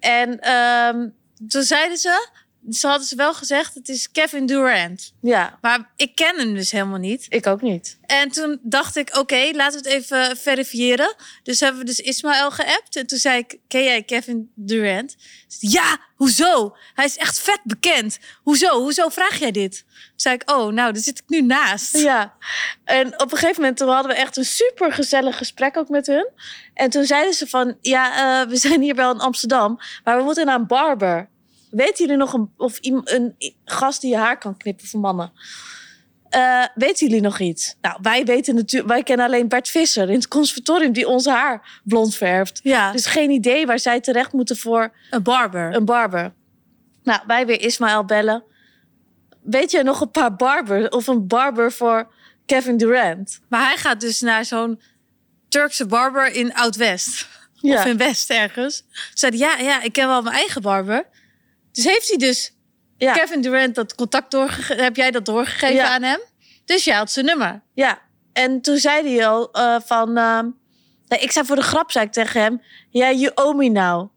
[0.05, 1.09] En ehm,
[1.49, 2.29] Toen zeiden ze,
[2.71, 5.13] ze hadden ze wel gezegd, het is Kevin Durant.
[5.21, 7.27] ja, Maar ik ken hem dus helemaal niet.
[7.29, 7.99] ik ook niet.
[8.07, 11.15] En toen dacht ik, oké, laten we het even verifiëren.
[11.43, 12.97] Dus hebben we dus Ismaël geappt.
[12.97, 15.17] En toen zei ik, ken jij Kevin Durant?
[15.59, 16.77] Ja, hoezo?
[16.95, 18.19] Hij is echt vet bekend.
[18.43, 18.81] Hoezo?
[18.81, 19.85] Hoezo vraag jij dit?
[19.87, 21.99] Toen zei ik, oh, nou, daar zit ik nu naast.
[21.99, 22.35] Ja,
[22.85, 26.07] en op een gegeven moment toen hadden we echt een super gezellig gesprek ook met
[26.07, 26.29] hun.
[26.75, 30.23] En toen zeiden ze van, ja, eh, we zijn hier wel in Amsterdam, maar we
[30.23, 31.29] moeten naar een barber.
[31.75, 35.33] Weten jullie nog een, of een i- gast die je haar kan knippen voor mannen?
[36.29, 37.75] Eh, weten jullie nog iets?
[37.81, 41.81] Nou, wij weten natuurlijk, wij kennen alleen Bert Visser in het conservatorium die ons haar
[41.85, 42.61] blond verft.
[42.63, 45.75] Ja, Dus geen idee waar zij terecht moeten voor een barber.
[45.75, 46.33] een barber.
[47.03, 48.45] Nou, wij weer Ismaël bellen.
[49.43, 52.13] Weet je nog een paar barbers of een barber voor
[52.47, 53.41] Kevin Durant?
[53.49, 54.81] Maar hij gaat dus naar zo'n
[55.49, 57.29] Turkse barber in Oud-West.
[57.63, 58.85] Of in West ergens.
[59.15, 61.07] Zei ja, ja, ik ken wel mijn eigen barber.
[61.75, 62.53] Dus heeft hij dus
[62.97, 63.13] ja.
[63.13, 64.85] Kevin Durant dat contact doorgegeven?
[64.85, 65.89] Heb jij dat doorgegeven Ja.
[65.95, 66.21] aan hem?
[66.65, 67.63] Dus jij had zijn nummer.
[67.75, 67.99] ja.
[68.33, 70.13] En toen zei hij al eh, van...
[71.07, 72.63] nee, ik zei voor de grap, zei ik tegen hem...
[72.91, 74.09] Ja, you owe me now.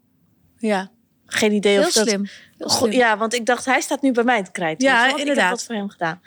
[0.56, 0.90] Ja,
[1.26, 2.06] Geen idee heel of dat...
[2.08, 2.26] slim.
[2.58, 2.92] Heel slim.
[2.92, 4.82] Ja, want ik dacht, hij staat nu bij mij in het krijt.
[4.82, 5.44] Ja, je want Ik inderdaad.
[5.44, 6.20] heb wat voor hem gedaan.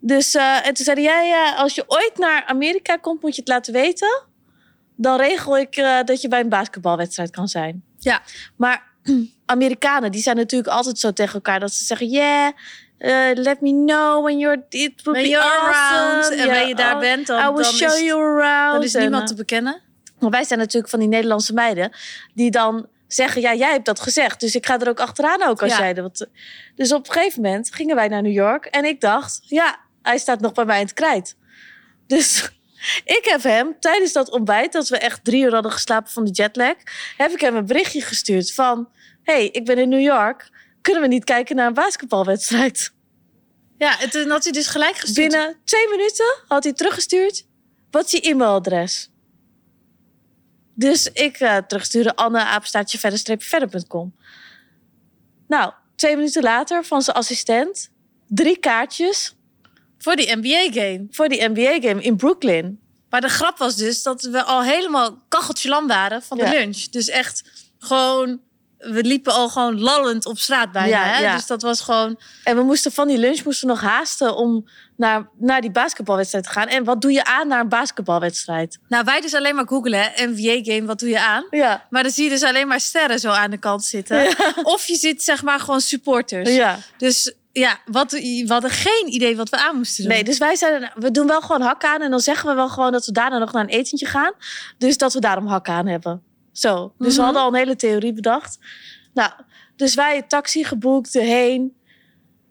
[0.00, 3.34] Dus, eh, en toen zei hij, ja, ja, als je ooit naar Amerika komt, moet
[3.34, 4.22] je het laten weten.
[4.96, 7.84] Dan regel ik eh, dat je bij een basketbalwedstrijd kan zijn.
[7.98, 8.22] Ja.
[8.56, 8.82] Maar
[9.52, 12.52] Amerikanen, die zijn natuurlijk altijd zo tegen elkaar dat ze zeggen, yeah,
[12.98, 15.72] eh, let me know when you're, it will Ben be awesome.
[15.72, 18.20] around en Ja, wanneer je daar oh, bent, dan, I will dan, show is, you
[18.20, 18.72] around.
[18.72, 19.80] dan is niemand eh, te bekennen.
[20.18, 21.92] maar wij zijn natuurlijk van die Nederlandse meiden
[22.34, 24.40] die dan zeggen: Ja, jij hebt dat gezegd.
[24.40, 25.78] Dus ik ga er ook achteraan ook als Ja.
[25.78, 26.26] jij dat.
[26.74, 30.18] Dus op een gegeven moment gingen wij naar New York en ik dacht: Ja, hij
[30.18, 31.36] staat nog bij mij in het krijt.
[32.06, 32.50] Dus
[33.18, 36.30] ik heb hem tijdens dat ontbijt, dat we echt drie uur hadden geslapen van de
[36.30, 36.74] jetlag,
[37.16, 38.88] heb ik hem een berichtje gestuurd van:
[39.22, 40.50] Hey, ik ben in New York.
[40.80, 42.92] Kunnen we niet kijken naar een basketbalwedstrijd?
[43.78, 45.28] Ja, en toen had hij dus gelijk gestuurd.
[45.30, 47.46] Binnen twee minuten had hij teruggestuurd.
[47.90, 49.10] Wat is je e-mailadres?
[50.74, 54.14] Dus ik eh terugstuurde Anne apenstaartje verder verder.com.
[55.48, 57.90] Nou, twee minuten later van zijn assistent
[58.28, 59.34] drie kaartjes
[59.98, 61.06] Voor die NBA-game.
[61.10, 62.80] voor die NBA-game in Brooklyn.
[63.10, 66.50] Maar de grap was dus dat we al helemaal kacheltje lam waren van de Ja.
[66.50, 66.76] lunch.
[66.84, 67.42] Dus echt
[67.78, 68.40] gewoon...
[68.82, 70.88] We liepen al gewoon lallend op straat bijna.
[70.88, 71.20] Ja, hè?
[71.20, 71.34] ja.
[71.34, 72.18] Dus dat was gewoon...
[72.44, 76.50] En we moesten van die lunch moesten nog haasten om naar, naar die basketbalwedstrijd te
[76.50, 76.68] gaan.
[76.68, 78.78] En wat doe je aan naar een basketbalwedstrijd?
[78.88, 80.12] Nou, wij dus alleen maar googelen.
[80.16, 81.46] NBA-game, wat doe je aan?
[81.50, 81.86] Ja.
[81.90, 84.26] Maar dan zie je dus alleen maar sterren zo aan de kant zitten.
[84.62, 86.50] Of je ziet zeg maar gewoon supporters.
[86.50, 86.78] ja.
[86.96, 90.12] Dus ja, wat, we hadden geen idee wat we aan moesten doen.
[90.12, 92.02] Nee, dus wij zeiden, we doen wel gewoon hak aan.
[92.02, 94.32] En dan zeggen we wel gewoon dat we daarna nog naar een etentje gaan.
[94.78, 96.22] Dus dat we daarom hak aan hebben.
[96.52, 96.94] Zo.
[96.98, 97.22] Dus we Mhm.
[97.22, 98.58] hadden al een hele theorie bedacht.
[99.14, 99.32] Nou,
[99.76, 101.76] dus wij een taxi geboekt heen.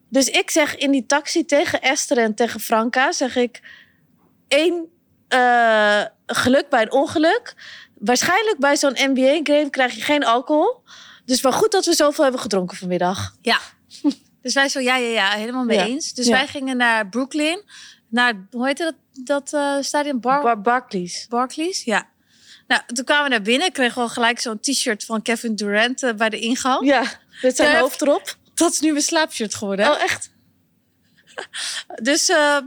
[0.09, 3.61] Dus ik zeg in die taxi tegen Esther en tegen Franka, zeg ik...
[4.47, 4.85] één
[5.27, 7.53] eh, geluk bij een ongeluk.
[7.99, 10.83] Waarschijnlijk bij zo'n NBA-game krijg je geen alcohol.
[11.25, 13.35] Dus maar goed dat we zoveel hebben gedronken vanmiddag.
[13.41, 13.59] Ja.
[14.41, 15.85] Dus wij zo, ja, ja, ja, helemaal mee Ja.
[15.85, 16.13] eens.
[16.13, 16.31] Dus Ja.
[16.31, 17.63] wij gingen naar Brooklyn.
[18.07, 20.19] Naar, hoe heette dat, dat eh, stadion?
[20.19, 21.25] Bar Bar Barclays.
[21.29, 21.83] Barclays?
[21.83, 22.09] Ja.
[22.71, 23.71] Nou, toen kwamen we naar binnen.
[23.71, 26.85] Kregen we gelijk zo'n t-shirt van Kevin Durant eh, bij de ingang.
[26.85, 27.03] Ja,
[27.41, 28.35] met zijn hoofd erop.
[28.53, 29.91] Dat is nu mijn slaapshirt geworden.
[29.91, 30.29] Oh, echt?
[32.01, 32.57] Dus, eh,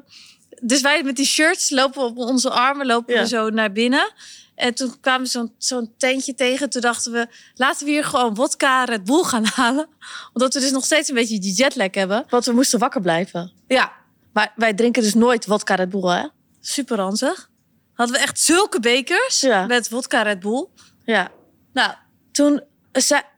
[0.60, 3.20] dus wij met die shirts lopen op onze armen, lopen Ja.
[3.20, 4.12] we zo naar binnen.
[4.54, 6.70] En toen kwamen we zo'n zo'n tentje tegen.
[6.70, 9.88] Toen dachten we, laten we hier gewoon wodka Red Bull gaan halen.
[10.32, 12.24] Omdat we dus nog steeds een beetje die jetlag hebben.
[12.28, 13.52] Want we moesten wakker blijven.
[13.68, 13.92] Ja,
[14.32, 16.26] Maar wij drinken dus nooit vodka Red Bull, hè?
[16.60, 17.50] super ranzig.
[17.94, 19.66] Hadden we echt zulke bekers Ja.
[19.66, 20.66] met vodka Red Bull.
[21.04, 21.30] Ja.
[21.72, 21.92] Nou,
[22.32, 22.62] Toen,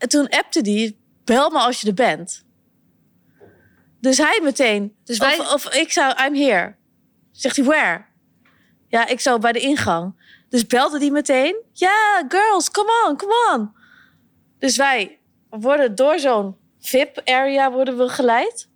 [0.09, 2.45] toen appte die, bel me als je er bent.
[4.01, 4.97] Dus hij meteen.
[5.05, 6.75] Dus wij- Of, of ik zou, I'm here.
[7.33, 8.05] Zegt hij, where?
[8.89, 10.25] Ja, ik zou bij de ingang.
[10.49, 11.57] Dus belde die meteen.
[11.73, 13.73] Ja, girls, come on, come on.
[14.59, 15.19] Dus wij
[15.51, 18.69] worden door zo'n VIP-area worden we geleid.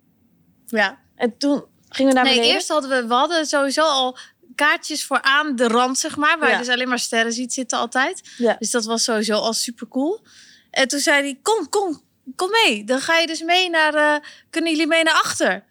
[0.67, 0.99] ja.
[1.15, 2.55] En toen gingen we naar Nee, beneden.
[2.55, 4.17] eerst hadden we, we hadden sowieso al
[4.55, 6.39] kaartjes voor aan de rand, zeg maar.
[6.39, 6.57] Waar Ja.
[6.57, 8.21] je dus alleen maar sterren ziet zitten altijd.
[8.37, 8.55] Ja.
[8.59, 10.25] Dus dat was sowieso al super cool.
[10.71, 12.01] En toen zei hij, kom, kom,
[12.35, 12.83] kom mee.
[12.83, 15.63] Dan ga je dus mee naar, eh, kunnen jullie mee naar achter?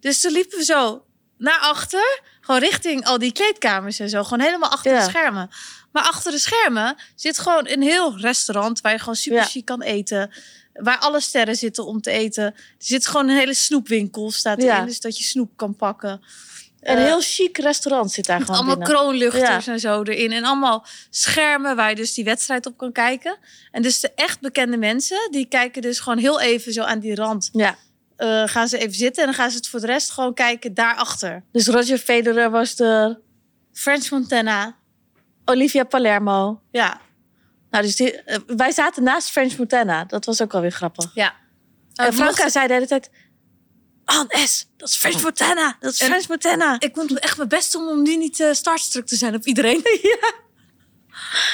[0.00, 1.04] Dus toen liepen we zo
[1.38, 2.20] naar achter.
[2.40, 4.22] Gewoon richting al die kleedkamers en zo.
[4.24, 4.98] Gewoon helemaal achter Ja.
[5.04, 5.50] de schermen.
[5.92, 8.80] Maar achter de schermen zit gewoon een heel restaurant...
[8.80, 9.44] waar je gewoon super Ja.
[9.44, 10.30] chic kan eten.
[10.72, 12.44] Waar alle sterren zitten om te eten.
[12.44, 14.74] Er zit gewoon een hele snoepwinkel staat Ja.
[14.74, 14.86] erin.
[14.86, 16.20] Dus dat je snoep kan pakken.
[16.84, 18.94] Een Eh, heel chic restaurant zit daar gewoon allemaal binnen.
[18.96, 20.32] kroonluchters en zo erin.
[20.32, 23.36] En allemaal schermen waar je dus die wedstrijd op kan kijken.
[23.70, 27.14] En dus de echt bekende mensen, die kijken dus gewoon heel even zo aan die
[27.14, 27.48] rand.
[27.52, 27.76] Ja.
[28.16, 30.74] Eh, gaan ze even zitten en dan gaan ze het voor de rest gewoon kijken
[30.74, 31.42] daarachter.
[31.52, 33.20] Dus Roger Federer was er.
[33.72, 34.76] French Montana.
[35.44, 36.60] Olivia Palermo.
[36.70, 37.00] Ja.
[37.70, 40.04] Nou, dus die, eh, wij zaten naast French Montana.
[40.04, 41.10] Dat was ook wel weer grappig.
[41.14, 41.34] ja.
[41.94, 43.10] en Franka zei de hele tijd...
[44.04, 45.76] Anne S, dat is French Montana.
[45.80, 46.76] Dat is En- French Montana.
[46.80, 49.82] ik het echt mijn best om, om nu niet uh, starstruck te zijn op iedereen.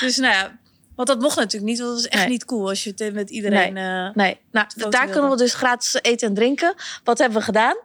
[0.00, 0.58] Dus nou ja,
[0.96, 1.78] want dat mocht natuurlijk niet.
[1.80, 2.30] Want dat was echt Nee.
[2.32, 3.76] niet cool als je het met iedereen...
[3.76, 5.12] eh, Nee, nou, daar wilde.
[5.12, 6.74] kunnen we dus gratis eten en drinken.
[7.04, 7.76] Wat hebben we gedaan?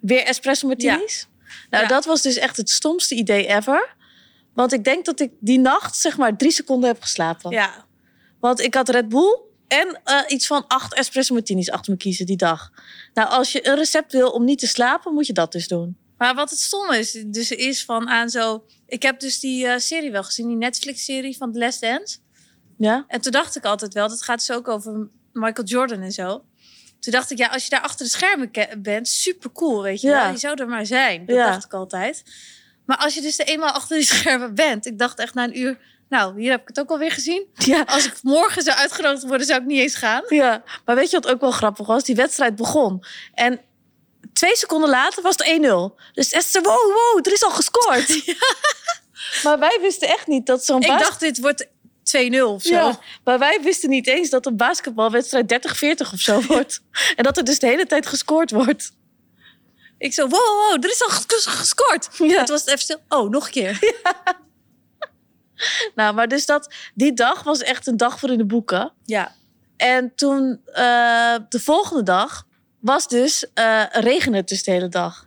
[0.00, 1.28] Weer espresso martinis.
[1.70, 1.88] Nou, Ja.
[1.88, 3.94] dat was dus echt het stomste idee ever.
[4.54, 7.50] Want ik denk dat ik die nacht zeg maar drie seconden heb geslapen.
[7.50, 7.84] ja.
[8.40, 12.26] Want ik had Red Bull en eh, iets van acht espresso martinis achter me kiezen
[12.26, 12.70] die dag.
[13.14, 15.96] Nou, als je een recept wil om niet te slapen, moet je dat dus doen.
[16.18, 18.64] Maar wat het stom is, dus is van aan zo...
[18.86, 22.18] Ik heb dus die eh, serie wel gezien, die Netflix-serie van The Last Dance.
[22.78, 23.04] Ja?
[23.08, 26.44] En toen dacht ik altijd wel, dat gaat dus ook over Michael Jordan en zo.
[27.00, 30.08] Toen dacht ik, ja, als je daar achter de schermen bent, super cool, weet je
[30.08, 30.22] Ja.
[30.22, 30.32] wel.
[30.32, 31.50] Je zou er maar zijn, dat Ja.
[31.50, 32.22] dacht ik altijd.
[32.86, 35.58] Maar als je dus de eenmaal achter die schermen bent, ik dacht echt na een
[35.58, 35.78] uur...
[36.08, 37.46] Nou, hier heb ik het ook alweer gezien.
[37.54, 37.82] Ja.
[37.86, 40.22] Als ik morgen zou uitgenodigd worden, zou ik niet eens gaan.
[40.28, 42.04] Ja, maar weet je wat ook wel grappig was?
[42.04, 43.04] Die wedstrijd begon.
[43.34, 43.60] En
[44.32, 46.12] twee seconden later was het 1-0.
[46.12, 48.08] Dus Esther, wow, wow, er is al gescoord.
[49.42, 51.68] Maar wij wisten echt niet dat zo'n Ik bas- dacht, dit wordt 2-0
[52.42, 52.74] of zo.
[52.74, 55.52] Ja, maar wij wisten niet eens dat een basketbalwedstrijd
[56.06, 56.80] 30-40 of zo wordt.
[57.16, 58.92] en dat er dus de hele tijd gescoord wordt.
[59.98, 60.40] Ik zo, wow,
[60.70, 62.08] wow, er is al ges- gescoord.
[62.18, 62.40] Ja.
[62.40, 63.00] Het was even stil.
[63.08, 63.78] Oh, nog een keer.
[65.94, 68.92] Nou, maar dus dat, die dag was echt een dag voor in de boeken.
[69.04, 69.34] Ja.
[69.76, 72.46] En toen, eh, de volgende dag,
[72.80, 75.26] was dus eh regenen het dus de hele dag.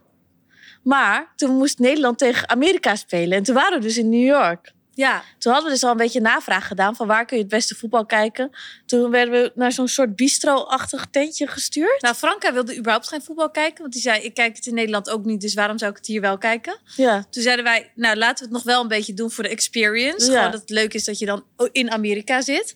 [0.84, 3.38] Maar toen moest Nederland tegen Amerika spelen.
[3.38, 4.74] En toen waren we dus in New York.
[4.98, 5.24] Ja.
[5.38, 7.76] Toen hadden we dus al een beetje navraag gedaan van waar kun je het beste
[7.76, 8.50] voetbal kijken.
[8.86, 12.02] Toen werden we naar zo'n soort bistro-achtig tentje gestuurd.
[12.02, 13.82] Nou, Franka wilde überhaupt geen voetbal kijken.
[13.82, 15.42] Want die zei, ik kijk het in Nederland ook niet.
[15.42, 16.80] Dus waarom zou ik het hier wel kijken?
[16.96, 19.50] Ja, Toen zeiden wij, nou laten we het nog wel een beetje doen voor de
[19.50, 20.26] experience.
[20.32, 20.36] Ja.
[20.36, 22.76] Gewoon dat het leuk is dat je dan in Amerika zit.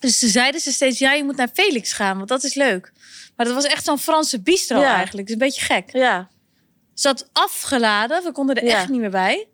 [0.00, 2.92] Dus ze zeiden ze steeds, ja, je moet naar Felix gaan, want dat is leuk.
[3.36, 4.94] Maar dat was echt zo'n Franse bistro Ja.
[4.94, 5.26] eigenlijk.
[5.26, 5.92] Dus een beetje gek.
[5.92, 6.28] ja,
[6.94, 8.76] Zat afgeladen, we konden er Ja.
[8.76, 9.48] echt niet meer bij.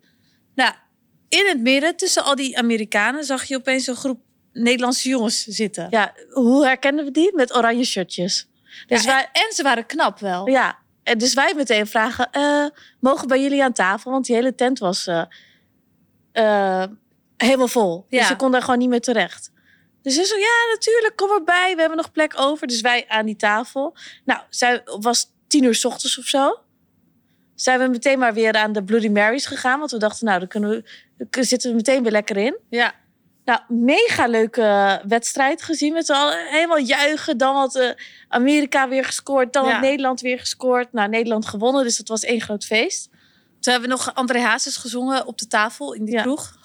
[1.31, 4.19] In het midden, tussen al die Amerikanen, zag je opeens een groep
[4.53, 5.87] Nederlandse jongens zitten.
[5.89, 6.13] ja.
[6.29, 7.35] Hoe herkennen we die?
[7.35, 8.47] Met oranje shirtjes.
[8.87, 10.47] Dus Ja, wij, en, en ze waren knap wel.
[10.47, 12.65] ja, en dus wij meteen vragen, eh,
[12.99, 14.11] mogen we bij jullie aan tafel?
[14.11, 15.23] Want die hele tent was eh,
[16.31, 16.87] eh,
[17.37, 18.05] helemaal vol.
[18.09, 18.19] Ja.
[18.19, 19.51] Dus ze konden er gewoon niet meer terecht.
[20.01, 21.73] Dus ze zo, ja, natuurlijk, kom erbij.
[21.73, 22.67] We hebben nog plek over.
[22.67, 23.95] Dus wij aan die tafel.
[24.25, 26.59] Nou, zij was tien uur 's ochtends of zo.
[27.55, 29.79] Zijn we meteen maar weer aan de Bloody Marys gegaan.
[29.79, 30.83] Want we dachten, nou, dan kunnen we,
[31.29, 32.57] dan zitten we meteen weer lekker in.
[32.69, 32.93] Ja.
[33.45, 36.47] Nou, mega leuke wedstrijd gezien met z'n allen.
[36.47, 37.37] Helemaal juichen.
[37.37, 37.89] Dan had eh,
[38.27, 39.53] Amerika weer gescoord.
[39.53, 39.71] Dan Ja.
[39.71, 40.93] had Nederland weer gescoord.
[40.93, 41.83] Nou, Nederland gewonnen.
[41.83, 43.09] Dus dat was één groot feest.
[43.59, 46.21] Toen hebben we nog André Hazes gezongen op de tafel in die Ja.
[46.21, 46.59] kroeg.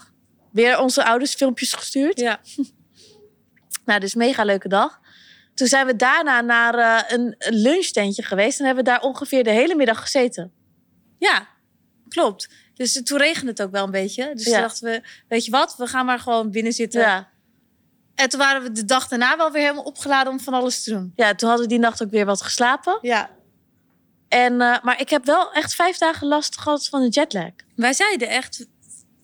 [0.53, 2.21] Weer onze ouders filmpjes gestuurd.
[2.21, 2.41] Ja.
[3.85, 5.01] Nou, dus mega leuke dag.
[5.55, 8.59] Toen zijn we daarna naar eh, een een lunchtentje geweest.
[8.61, 10.53] En hebben we daar ongeveer de hele middag gezeten.
[11.19, 11.49] Ja,
[12.09, 12.49] klopt.
[12.77, 14.35] Dus toen regende het ook wel een beetje.
[14.35, 14.53] Dus Ja.
[14.53, 17.01] toen dachten we, weet je wat, we gaan maar gewoon binnen zitten.
[17.01, 17.29] Ja.
[18.15, 20.91] En toen waren we de dag daarna wel weer helemaal opgeladen om van alles te
[20.91, 21.13] doen.
[21.17, 22.99] ja, toen hadden we die nacht ook weer wat geslapen.
[23.03, 23.31] Ja.
[24.29, 27.51] En, eh, maar ik heb wel echt vijf dagen last gehad van een jetlag.
[27.77, 28.67] Wij zeiden echt,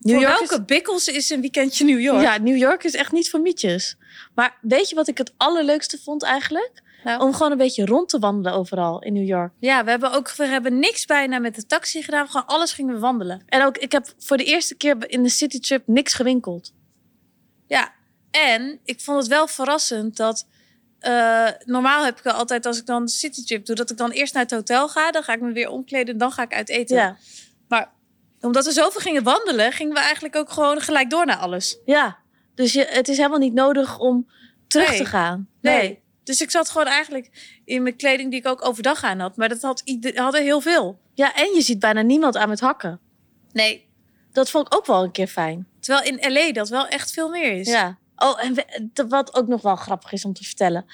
[0.01, 2.23] New voor York welke bikkels is een weekendje New York?
[2.23, 3.97] Ja, New York is echt niet voor mietjes.
[4.35, 6.83] Maar weet je wat ik het allerleukste vond eigenlijk?
[7.05, 7.21] Nou.
[7.23, 9.53] Om gewoon een beetje rond te wandelen overal in New York.
[9.59, 12.29] Ja, we hebben ook we hebben niks bijna met de taxi gedaan.
[12.29, 13.43] Gewoon alles gingen we wandelen.
[13.47, 16.73] En ook, ik heb voor de eerste keer in de citytrip niks gewinkeld.
[17.67, 17.93] Ja,
[18.31, 20.47] en ik vond het wel verrassend dat...
[20.99, 23.77] eh, normaal heb ik altijd, als ik dan de citytrip doe...
[23.77, 25.11] dat ik dan eerst naar het hotel ga.
[25.11, 26.97] Dan ga ik me weer omkleden en dan ga ik uit eten.
[26.97, 27.17] Ja.
[27.69, 27.91] Maar
[28.41, 29.73] omdat we zoveel gingen wandelen...
[29.73, 31.79] gingen we eigenlijk ook gewoon gelijk door naar alles.
[31.85, 32.19] Ja,
[32.55, 34.31] dus je, het is helemaal niet nodig om
[34.67, 34.99] terug Nee.
[34.99, 35.49] te gaan.
[35.61, 36.02] Nee.
[36.25, 39.37] Dus ik zat gewoon eigenlijk in mijn kleding die ik ook overdag aan had.
[39.37, 39.83] Maar dat had
[40.15, 40.99] hadden heel veel.
[41.15, 43.01] Ja, en je ziet bijna niemand aan met hakken.
[43.53, 43.89] Nee.
[44.33, 45.67] Dat vond ik ook wel een keer fijn.
[45.81, 47.69] Terwijl in LA dat wel echt veel meer is.
[47.69, 47.99] Ja.
[48.17, 50.85] Oh, en we- wat ook nog wel grappig is om te vertellen.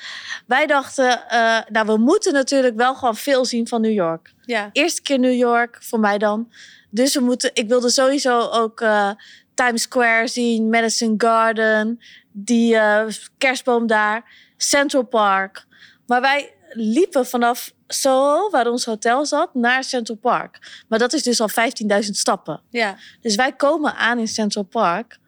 [0.46, 4.34] Wij dachten, eh, nou, we moeten natuurlijk wel gewoon veel zien van New York.
[4.42, 4.68] Ja.
[4.72, 6.52] Eerste keer New York, voor mij dan.
[6.90, 9.10] Dus we moeten, ik wilde sowieso ook eh,
[9.54, 12.00] Times Square zien, Madison Garden,
[12.32, 13.06] die eh,
[13.38, 14.24] kerstboom daar,
[14.58, 15.66] Central Park.
[16.06, 20.82] Maar wij liepen vanaf Soho, waar ons hotel zat, naar Central Park.
[20.88, 22.62] Maar dat is dus al 15.000 stappen.
[22.70, 22.96] Ja.
[23.20, 25.18] Dus wij komen aan in Central Park.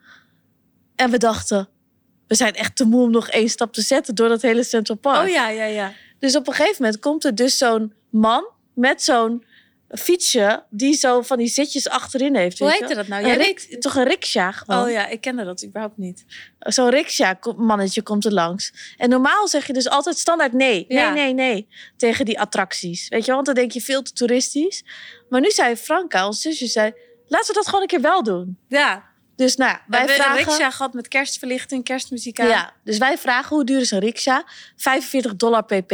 [0.96, 1.68] En we dachten,
[2.26, 4.96] we zijn echt te moe om nog één stap te zetten door dat hele Central
[4.96, 5.22] Park.
[5.22, 5.92] Oh ja, ja, ja.
[6.18, 9.44] Dus op een gegeven moment komt er dus zo'n man met zo'n
[9.98, 12.58] fietsje die zo van die zitjes achterin heeft.
[12.58, 13.26] Hoe heette dat nou?
[13.26, 13.76] Jij rik-.
[13.80, 14.84] Toch een riksja gewoon.
[14.84, 16.24] Oh ja, ik kende dat überhaupt niet.
[16.58, 18.72] Zo'n riksja mannetje komt er langs.
[18.96, 20.84] En normaal zeg je dus altijd standaard nee.
[20.88, 21.12] Ja.
[21.12, 21.68] Nee, nee, nee.
[21.96, 23.08] Tegen die attracties.
[23.08, 23.32] Weet je?
[23.32, 24.84] Want dan denk je veel te toeristisch.
[25.28, 26.92] Maar nu zei Franka, ons zusje, zei...
[27.26, 28.58] Laten we dat gewoon een keer wel doen.
[28.68, 29.08] Ja.
[29.36, 30.38] Dus nou, ja, Wij vragen...
[30.38, 32.48] een riksja gehad met kerstverlichting, kerstmuziek aan.
[32.48, 34.44] Ja, dus wij vragen hoe duur is een riksja?
[34.76, 35.92] 45 dollar pp.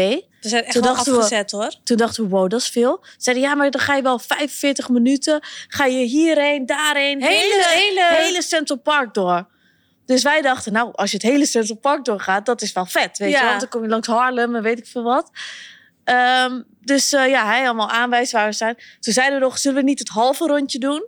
[0.49, 1.75] Zijn echt Toen wel dachten we- hoor.
[1.85, 3.05] Toen dachten we, wow, dat is veel.
[3.17, 5.41] Zeiden, ja, maar dan ga je wel 45 minuten.
[5.69, 7.23] Ga je hierheen, daarheen.
[7.23, 8.05] Hele, hele...
[8.15, 9.47] hele Central Park door.
[10.07, 13.19] Dus wij dachten, nou, als je het hele Central Park doorgaat, dat is wel vet.
[13.19, 13.41] Weet Ja.
[13.41, 15.31] je, want dan kom je langs Harlem en weet ik veel wat.
[16.05, 18.75] Ehm, dus eh, ja, hij allemaal aanwijzen waar we zijn.
[19.01, 21.07] Toen zeiden we nog, zullen we niet het halve rondje doen?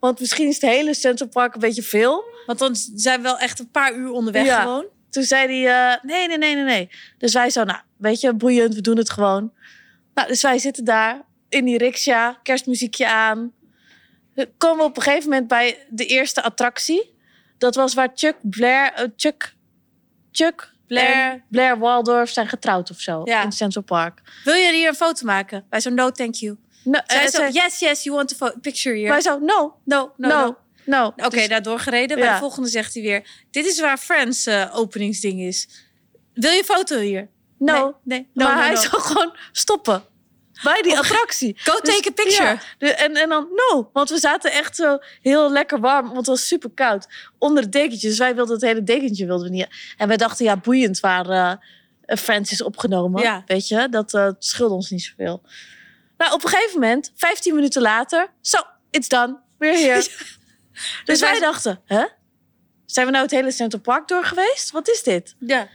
[0.00, 2.24] Want misschien is het hele Central Park een beetje veel.
[2.46, 4.60] Want dan zijn we wel echt een paar uur onderweg Ja.
[4.60, 4.84] gewoon.
[5.10, 6.90] Toen zei hij, eh, nee, nee, nee, nee, nee.
[7.18, 9.52] Dus wij zo, nou, weet je, boeiend, we doen het gewoon.
[10.14, 13.52] Nou, dus wij zitten daar in die riksja, kerstmuziekje aan.
[14.34, 17.14] We komen op een gegeven moment bij de eerste attractie.
[17.58, 19.54] Dat was waar Chuck Blair, eh, Chuck,
[20.32, 21.32] Chuck Blair.
[21.32, 23.42] en Blair Waldorf zijn getrouwd of zo Ja.
[23.42, 24.20] in Central Park.
[24.44, 25.64] Wil je hier een foto maken?
[25.70, 26.56] Wij zo, no thank you.
[26.84, 29.08] No, Zij eh, zo, yes, yes, you want a picture here.
[29.08, 31.06] Wij zo, no, No, no, no, no.
[31.06, 32.16] Oké, Dus- daar doorgereden.
[32.16, 32.32] Bij Ja.
[32.32, 33.44] de volgende zegt hij weer...
[33.50, 35.68] Dit is waar Friends eh, openingsding is.
[36.34, 37.28] Wil je foto hier?
[37.64, 37.72] No.
[37.72, 38.30] Nee, nee.
[38.34, 40.04] No, maar no, hij zou gewoon stoppen.
[40.62, 41.54] Bij die attractie.
[41.58, 42.58] Go Dus- take a picture.
[42.78, 46.26] ja, en, en dan no, want we zaten echt zo heel lekker warm, want het
[46.26, 47.06] was super koud.
[47.38, 49.68] Onder het dekentje, dus wij wilden het hele dekentje wilden we niet.
[49.96, 51.58] En wij dachten, ja, boeiend waar
[52.06, 53.22] Friends is opgenomen.
[53.22, 53.42] Ja.
[53.46, 55.42] Weet je, dat eh scheelde ons niet zoveel.
[56.18, 58.58] Nou, op een gegeven moment, 15 minuten later, zo,
[58.90, 60.06] it's done, we're here.
[61.04, 62.04] dus wij wij- dachten, hè?
[62.86, 64.70] Zijn we nou het hele Central Park door geweest?
[64.70, 65.34] Wat is dit?
[65.38, 65.68] Ja.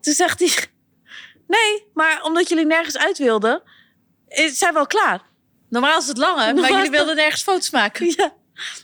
[0.00, 0.50] Toen zegt hij,
[1.50, 3.62] nee, maar omdat jullie nergens uit wilden,
[4.28, 5.20] is- zijn we al klaar.
[5.68, 8.06] Normaal is het langer, maar Normaal jullie is wilden nergens foto's maken.
[8.16, 8.32] Ja.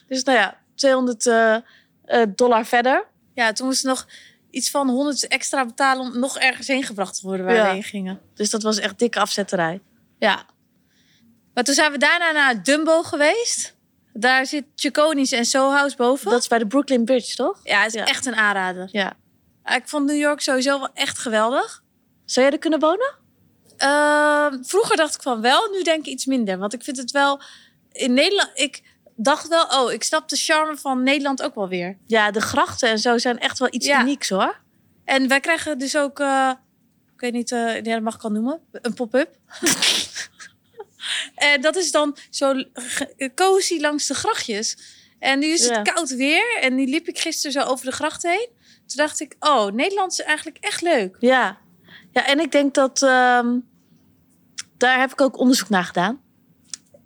[0.08, 1.62] Dus nou ja, 200 eh, eh,
[2.36, 3.06] dollar verder.
[3.34, 4.06] Ja, toen moesten we nog
[4.50, 7.62] iets van 100 extra betalen om nog ergens heen gebracht te worden waar Ja.
[7.66, 8.20] we heen gingen.
[8.34, 9.80] Dus dat was echt dikke afzetterij.
[10.18, 10.44] Ja.
[11.54, 13.74] Maar toen zijn we daarna naar Dumbo geweest.
[14.12, 16.30] Daar zit Chaconi's en Soho House boven.
[16.30, 17.60] Dat is bij de Brooklyn Bridge, toch?
[17.62, 18.06] ja, het is Ja.
[18.06, 18.88] echt een aanrader.
[18.92, 19.12] Ja.
[19.64, 21.82] Ik vond New York sowieso wel echt geweldig.
[22.26, 23.14] Zou jij er kunnen wonen?
[23.76, 26.58] Ehm, vroeger dacht ik van wel, nu denk ik iets minder.
[26.58, 27.40] Want ik vind het wel...
[27.92, 28.50] In Nederland...
[28.54, 28.82] Ik
[29.16, 31.98] dacht wel, oh, ik snap de charme van Nederland ook wel weer.
[32.06, 34.00] Ja, de grachten en zo zijn echt wel iets Ja.
[34.00, 34.60] unieks, hoor.
[35.04, 36.20] En wij krijgen dus ook...
[36.20, 36.50] eh,
[37.14, 38.60] ik weet niet, eh, ja, dat mag ik al noemen.
[38.72, 39.36] Een pop-up.
[41.34, 42.64] en dat is dan zo
[43.34, 44.76] cozy langs de grachtjes.
[45.18, 45.82] En nu is het Ja.
[45.82, 46.58] koud weer.
[46.60, 48.48] En nu liep ik gisteren zo over de gracht heen.
[48.86, 51.16] Toen dacht ik, oh, Nederland is eigenlijk echt leuk.
[51.20, 51.58] Ja.
[52.16, 53.02] Ja, en ik denk dat...
[53.02, 53.58] ehm,
[54.76, 56.20] daar heb ik ook onderzoek naar gedaan.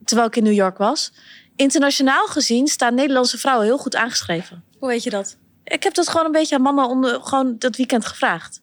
[0.04, 1.12] Terwijl ik in New York was.
[1.56, 4.64] Internationaal gezien staan Nederlandse vrouwen heel goed aangeschreven.
[4.78, 5.36] Hoe weet je dat?
[5.64, 8.60] Ik heb dat gewoon een beetje aan mannen onder, gewoon dat weekend gevraagd.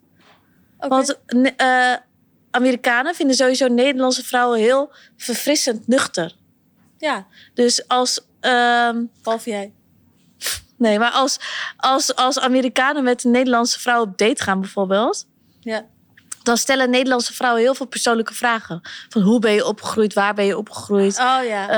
[0.77, 0.87] Oké.
[0.87, 1.19] Want
[1.57, 1.93] eh,
[2.51, 6.35] Amerikanen vinden sowieso Nederlandse vrouwen heel verfrissend nuchter.
[6.97, 9.73] Ja, Dus als, ehm, behalve jij.
[10.77, 11.39] nee, maar als,
[11.77, 15.27] als, als Amerikanen met een Nederlandse vrouw op date gaan bijvoorbeeld,
[15.59, 15.85] Ja.
[16.47, 18.81] Dan stellen Nederlandse vrouwen heel veel persoonlijke vragen.
[19.09, 21.19] Van hoe ben je opgegroeid, waar ben je opgegroeid?
[21.19, 21.69] Oh ja,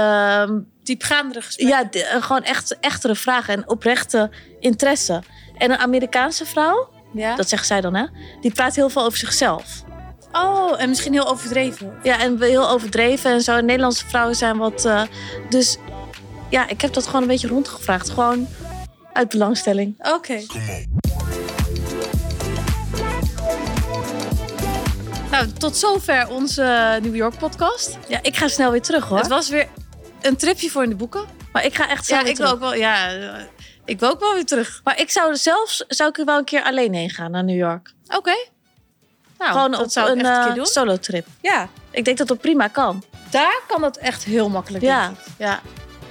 [0.41, 1.77] Ehm, diepgaandere gesprekken.
[1.77, 5.21] ja, de- eh, gewoon echt echtere vragen en oprechte interesse.
[5.57, 7.35] En een Amerikaanse vrouw, Ja.
[7.35, 8.05] dat zegt zij dan hè,
[8.41, 9.65] die praat heel veel over zichzelf.
[10.31, 11.93] Oh, en misschien heel overdreven.
[12.03, 13.55] Ja, en heel overdreven en zo.
[13.57, 14.85] En Nederlandse vrouwen zijn wat...
[14.85, 15.01] eh,
[15.49, 15.77] dus
[16.49, 18.09] ja, ik heb dat gewoon een beetje rondgevraagd.
[18.09, 18.47] Gewoon
[19.13, 19.95] uit belangstelling.
[20.13, 20.41] Oké.
[25.31, 27.97] Nou, tot zover onze New York podcast.
[28.07, 29.17] Ja, ik ga snel weer terug hoor.
[29.17, 29.67] Het was weer
[30.21, 31.25] een tripje voor in de boeken.
[31.51, 32.73] Maar ik ga echt zo Ja, weer ik wil ook wel.
[32.73, 33.43] Ja, eh,
[33.85, 34.81] ik wil ook wel weer terug.
[34.83, 37.57] Maar ik zou zelfs zou ik er wel een keer alleen heen gaan naar New
[37.57, 37.93] York.
[38.15, 38.33] Oké.
[39.37, 41.25] Nou, Gewoon dat op zou een echt een eh, solo trip.
[41.41, 43.03] Ja, Ik denk dat dat prima kan.
[43.29, 44.83] daar kan dat echt heel makkelijk.
[44.83, 45.13] Ja.
[45.37, 45.59] ja.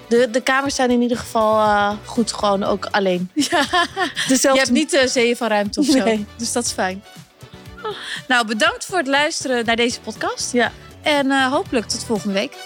[0.09, 3.31] De, de kamers zijn in ieder geval eh, goed, gewoon ook alleen.
[3.35, 3.65] ja.
[4.29, 4.49] Dezelfde...
[4.53, 6.05] Je hebt niet de zeeën van ruimte of zo.
[6.05, 6.27] Nee.
[6.37, 7.03] Dus dat is fijn.
[8.29, 10.53] Nou, bedankt voor het luisteren naar deze podcast.
[10.53, 10.73] Ja.
[11.03, 12.57] En eh, hopelijk tot volgende week.